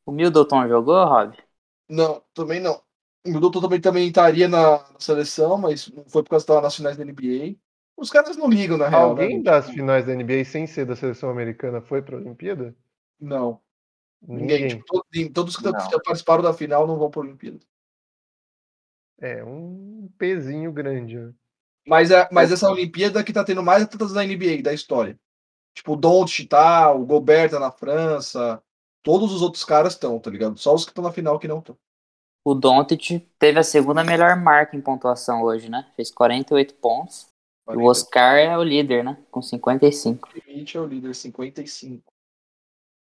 [0.04, 1.36] O Middleton jogou, Rob?
[1.88, 2.82] Não, também não.
[3.24, 6.60] O Middleton também também estaria na, na seleção, mas não foi por causa que tava
[6.62, 7.56] nas finais da NBA.
[7.96, 9.10] Os caras não ligam, na real.
[9.10, 9.44] Alguém né?
[9.44, 12.74] das finais da NBA sem ser da seleção americana foi pra Olimpíada?
[13.20, 13.60] Não,
[14.20, 14.62] ninguém.
[14.62, 14.68] Ninguém.
[14.68, 15.72] Tipo, todos que Não.
[15.72, 17.60] já participaram da final não vão para Olimpíada.
[19.20, 21.16] É, um pezinho grande.
[21.18, 21.32] né?
[21.86, 25.18] Mas, é, mas essa Olimpíada que tá tendo mais atletas da NBA, da história.
[25.74, 28.62] Tipo, o Doncic tá, o Gobert tá na França.
[29.02, 30.58] Todos os outros caras estão, tá ligado?
[30.58, 31.76] Só os que estão na final que não estão.
[32.44, 35.90] O Doncic teve a segunda melhor marca em pontuação hoje, né?
[35.96, 37.26] Fez 48 pontos.
[37.66, 39.16] O Oscar é o líder, né?
[39.30, 40.28] Com 55.
[40.28, 42.02] Schmidt é o líder, 55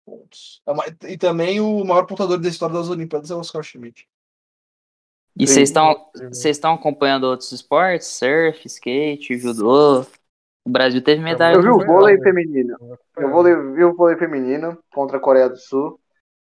[0.05, 0.61] pontos.
[0.67, 4.07] É E também o maior pontuador da história das Olimpíadas é o Oscar Schmidt.
[5.37, 8.07] E vocês estão vocês estão acompanhando outros esportes?
[8.07, 10.01] Surf, skate, judô?
[10.65, 11.55] O Brasil teve medalha.
[11.55, 12.77] Eu vi o vôlei feminino.
[13.15, 15.99] Eu vou ver o vôlei feminino contra a Coreia do Sul.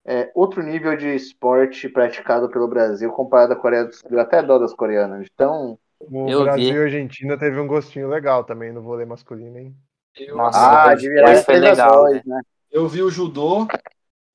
[0.04, 4.10] É outro nível de esporte praticado pelo Brasil comparado à Coreia do Sul.
[4.10, 5.28] Deu até dó das coreanas.
[5.32, 5.78] Então,
[6.10, 6.74] O Eu Brasil vi.
[6.74, 9.76] e a Argentina teve um gostinho legal também no vôlei masculino, hein?
[10.16, 12.42] Eu, Nossa, ah, de virar foi legal, dois, né?
[12.72, 13.68] eu vi o judô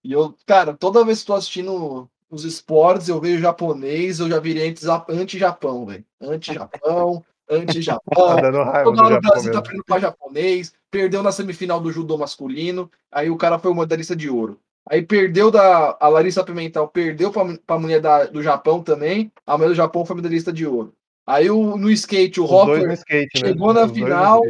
[0.03, 4.41] e eu, cara, toda vez que tô assistindo os esportes, eu vejo japonês, eu já
[4.41, 6.05] virei anti- anti-Japão, velho.
[6.21, 8.37] Anti-Japão, Tá anti-Japão.
[8.41, 11.93] dando raiva Toda do hora o Brasil tá perdendo pra japonês, perdeu na semifinal do
[11.93, 14.59] judô masculino, aí o cara foi o medalhista de ouro.
[14.89, 15.97] Aí perdeu da.
[16.01, 20.05] A Larissa Pimentel perdeu pra, pra mulher da, do Japão também, a mulher do Japão
[20.05, 20.93] foi medalhista de ouro.
[21.27, 23.49] Aí o, no skate, o Os dois Hopper no skate, né?
[23.49, 24.41] chegou na Os final.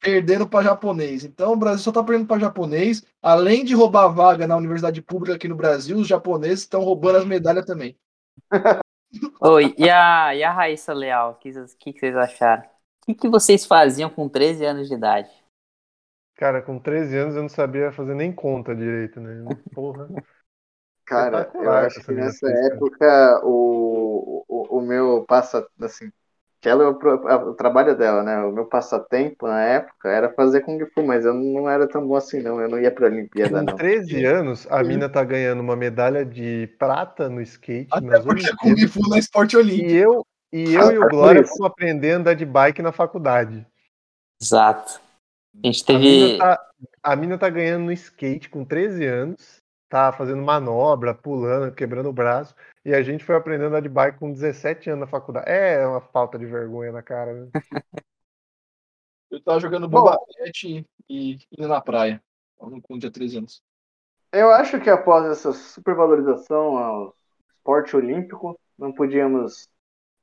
[0.00, 1.24] perdendo para japonês.
[1.24, 3.04] Então o Brasil só tá perdendo para japonês.
[3.22, 7.24] Além de roubar vaga na universidade pública aqui no Brasil, os japoneses estão roubando as
[7.24, 7.96] medalhas também.
[9.40, 12.62] Oi, e a, e a Raíssa Leal, o que, que, que vocês acharam?
[12.62, 15.30] O que, que vocês faziam com 13 anos de idade?
[16.36, 19.44] Cara, com 13 anos eu não sabia fazer nem conta direito, né?
[19.74, 20.08] Porra.
[21.10, 26.08] Cara, eu acho que essa nessa época o, o, o meu passa assim,
[26.60, 28.38] que ela é o, trabalho dela, né?
[28.44, 32.14] O meu passatempo na época era fazer Kung Fu, mas eu não era tão bom
[32.14, 32.60] assim, não.
[32.60, 33.76] Eu não ia pra Olimpíada, Com não.
[33.76, 38.42] 13 anos, a mina tá ganhando uma medalha de prata no skate Até nas porque
[38.48, 38.60] Olimpíadas.
[38.60, 39.90] Kung Fu não é esporte olímpico.
[39.90, 41.54] E eu, e eu e o Ah, Glória isso.
[41.58, 43.66] vamos aprender a andar de bike na faculdade.
[44.40, 45.00] Exato.
[45.64, 46.38] A gente A mina, teve.
[46.38, 46.60] tá,
[47.02, 49.59] a mina tá ganhando no skate com 13 anos,
[49.90, 54.18] tá fazendo manobra, pulando, quebrando o braço, e a gente foi aprendendo a de bike
[54.18, 55.50] com 17 anos na faculdade.
[55.50, 57.50] É uma falta de vergonha na cara, né?
[59.28, 60.02] Eu tava jogando Bom.
[60.02, 62.22] bombachete e indo na praia.
[62.60, 63.62] Eu tinha 13 anos.
[64.32, 67.16] Eu acho que após essa supervalorização ao
[67.48, 69.68] esporte olímpico, não podíamos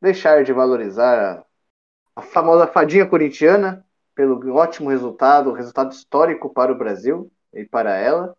[0.02, 1.46] deixar de valorizar
[2.16, 7.96] a, a famosa fadinha corintiana pelo ótimo resultado, resultado histórico para o Brasil e para
[7.96, 8.36] ela.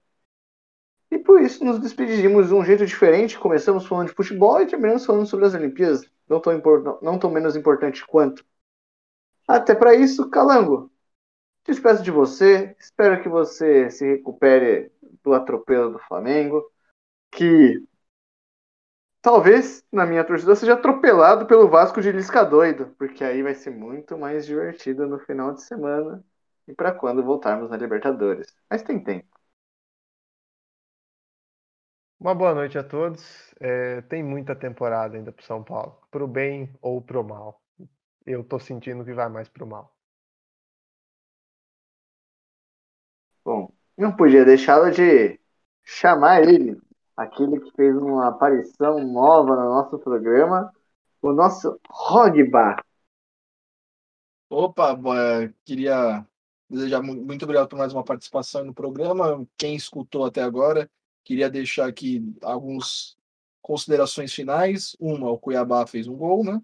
[1.11, 3.38] E por isso nos despedimos de um jeito diferente.
[3.38, 7.30] Começamos falando de futebol e terminamos falando sobre as Olimpíadas, não tão, impor- não tão
[7.30, 8.44] menos importante quanto.
[9.46, 10.90] Até para isso, Calango,
[11.66, 12.76] despeço de você.
[12.80, 14.92] Espero que você se recupere
[15.24, 16.64] do atropelo do Flamengo,
[17.32, 17.82] que
[19.22, 23.70] talvez na minha torcida seja atropelado pelo Vasco de Lisca doido, porque aí vai ser
[23.70, 26.24] muito mais divertido no final de semana
[26.66, 28.54] e para quando voltarmos na Libertadores.
[28.70, 29.38] Mas tem tempo.
[32.20, 33.52] Uma boa noite a todos.
[33.60, 37.60] É, tem muita temporada ainda pro São Paulo, pro bem ou pro mal.
[38.26, 39.94] Eu tô sentindo que vai mais pro mal.
[43.44, 45.40] Bom, não podia deixá-lo de
[45.84, 46.80] chamar ele,
[47.16, 50.72] aquele que fez uma aparição nova no nosso programa,
[51.22, 52.76] o nosso Rogba.
[54.50, 54.92] Opa,
[55.44, 56.26] eh, queria
[56.70, 59.46] desejar mu- muito obrigado por mais uma participação no programa.
[59.56, 60.90] Quem escutou até agora,
[61.24, 63.16] queria deixar aqui algumas
[63.60, 64.96] considerações finais.
[64.98, 66.60] Uma, o Cuiabá fez um gol, né?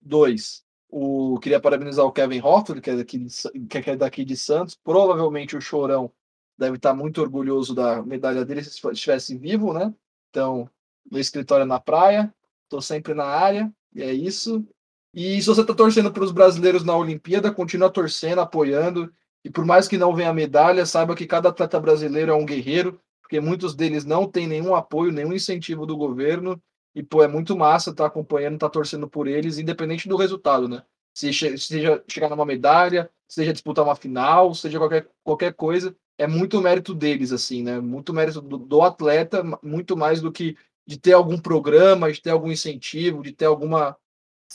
[0.00, 4.24] Dois, o queria parabenizar o Kevin Hoffman, que é daqui de, Sa- que é daqui
[4.24, 4.78] de Santos.
[4.82, 6.12] Provavelmente o Chorão
[6.56, 9.92] deve estar muito orgulhoso da medalha dele se estivesse vivo, né?
[10.30, 10.70] Então,
[11.10, 12.32] no escritório na praia,
[12.64, 14.66] estou sempre na área, e é isso.
[15.12, 19.12] E se você está torcendo para os brasileiros na Olimpíada, continua torcendo, apoiando.
[19.44, 23.00] E por mais que não venha medalha, saiba que cada atleta brasileiro é um guerreiro,
[23.26, 26.62] porque muitos deles não têm nenhum apoio, nenhum incentivo do governo.
[26.94, 30.84] E, pô, é muito massa estar acompanhando, estar torcendo por eles, independente do resultado, né?
[31.12, 36.62] Se seja chegar numa medalha, seja disputar uma final, seja qualquer, qualquer coisa, é muito
[36.62, 37.80] mérito deles, assim, né?
[37.80, 40.56] Muito mérito do, do atleta, muito mais do que
[40.86, 43.96] de ter algum programa, de ter algum incentivo, de ter alguma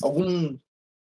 [0.02, 0.58] algum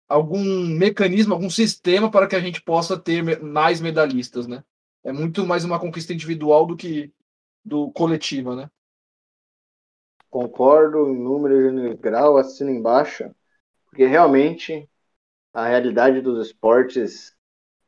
[0.08, 4.64] algum mecanismo, algum sistema para que a gente possa ter mais medalhistas, né?
[5.04, 7.12] É muito mais uma conquista individual do que
[7.66, 8.70] do coletiva, né?
[10.30, 13.34] Concordo em número e grau, assino embaixo,
[13.86, 14.90] porque realmente
[15.54, 17.36] a realidade dos esportes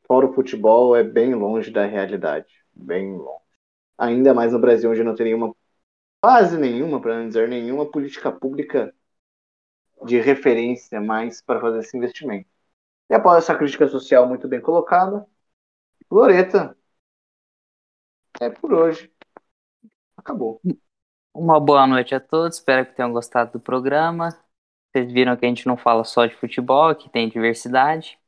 [0.06, 3.44] fora o futebol é bem longe da realidade, bem longe.
[3.98, 5.54] Ainda mais no Brasil, onde não tem nenhuma,
[6.22, 8.94] quase nenhuma, para não dizer nenhuma política pública
[10.04, 12.48] de referência mais para fazer esse investimento.
[13.10, 15.26] E após essa crítica social muito bem colocada,
[16.10, 16.76] Loreta,
[18.40, 19.10] é por hoje.
[20.18, 20.60] Acabou.
[21.32, 24.30] Uma boa noite a todos, espero que tenham gostado do programa.
[24.90, 28.18] Vocês viram que a gente não fala só de futebol, que tem diversidade.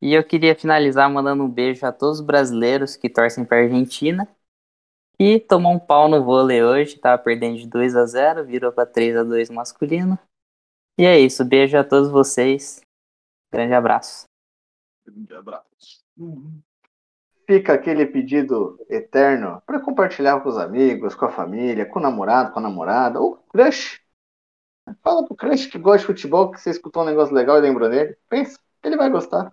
[0.00, 4.28] E eu queria finalizar mandando um beijo a todos os brasileiros que torcem para Argentina.
[5.18, 8.86] E tomou um pau no vôlei hoje, tava perdendo de 2 a 0, virou para
[8.86, 10.16] 3 a 2 masculino.
[10.96, 12.80] E é isso, beijo a todos vocês.
[13.52, 14.26] Grande abraço.
[15.08, 16.73] Um abraço.
[17.46, 22.52] Fica aquele pedido eterno para compartilhar com os amigos, com a família, com o namorado,
[22.52, 24.00] com a namorada, ou crush.
[25.02, 27.88] Fala pro crush que gosta de futebol, que você escutou um negócio legal e lembrou
[27.90, 28.16] dele.
[28.28, 29.52] Pensa, ele vai gostar.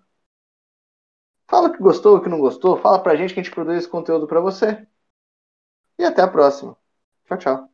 [1.47, 2.77] Fala que gostou, que não gostou.
[2.77, 4.87] Fala pra gente que a gente produz esse conteúdo pra você.
[5.97, 6.75] E até a próxima.
[7.25, 7.70] Tchau, tchau.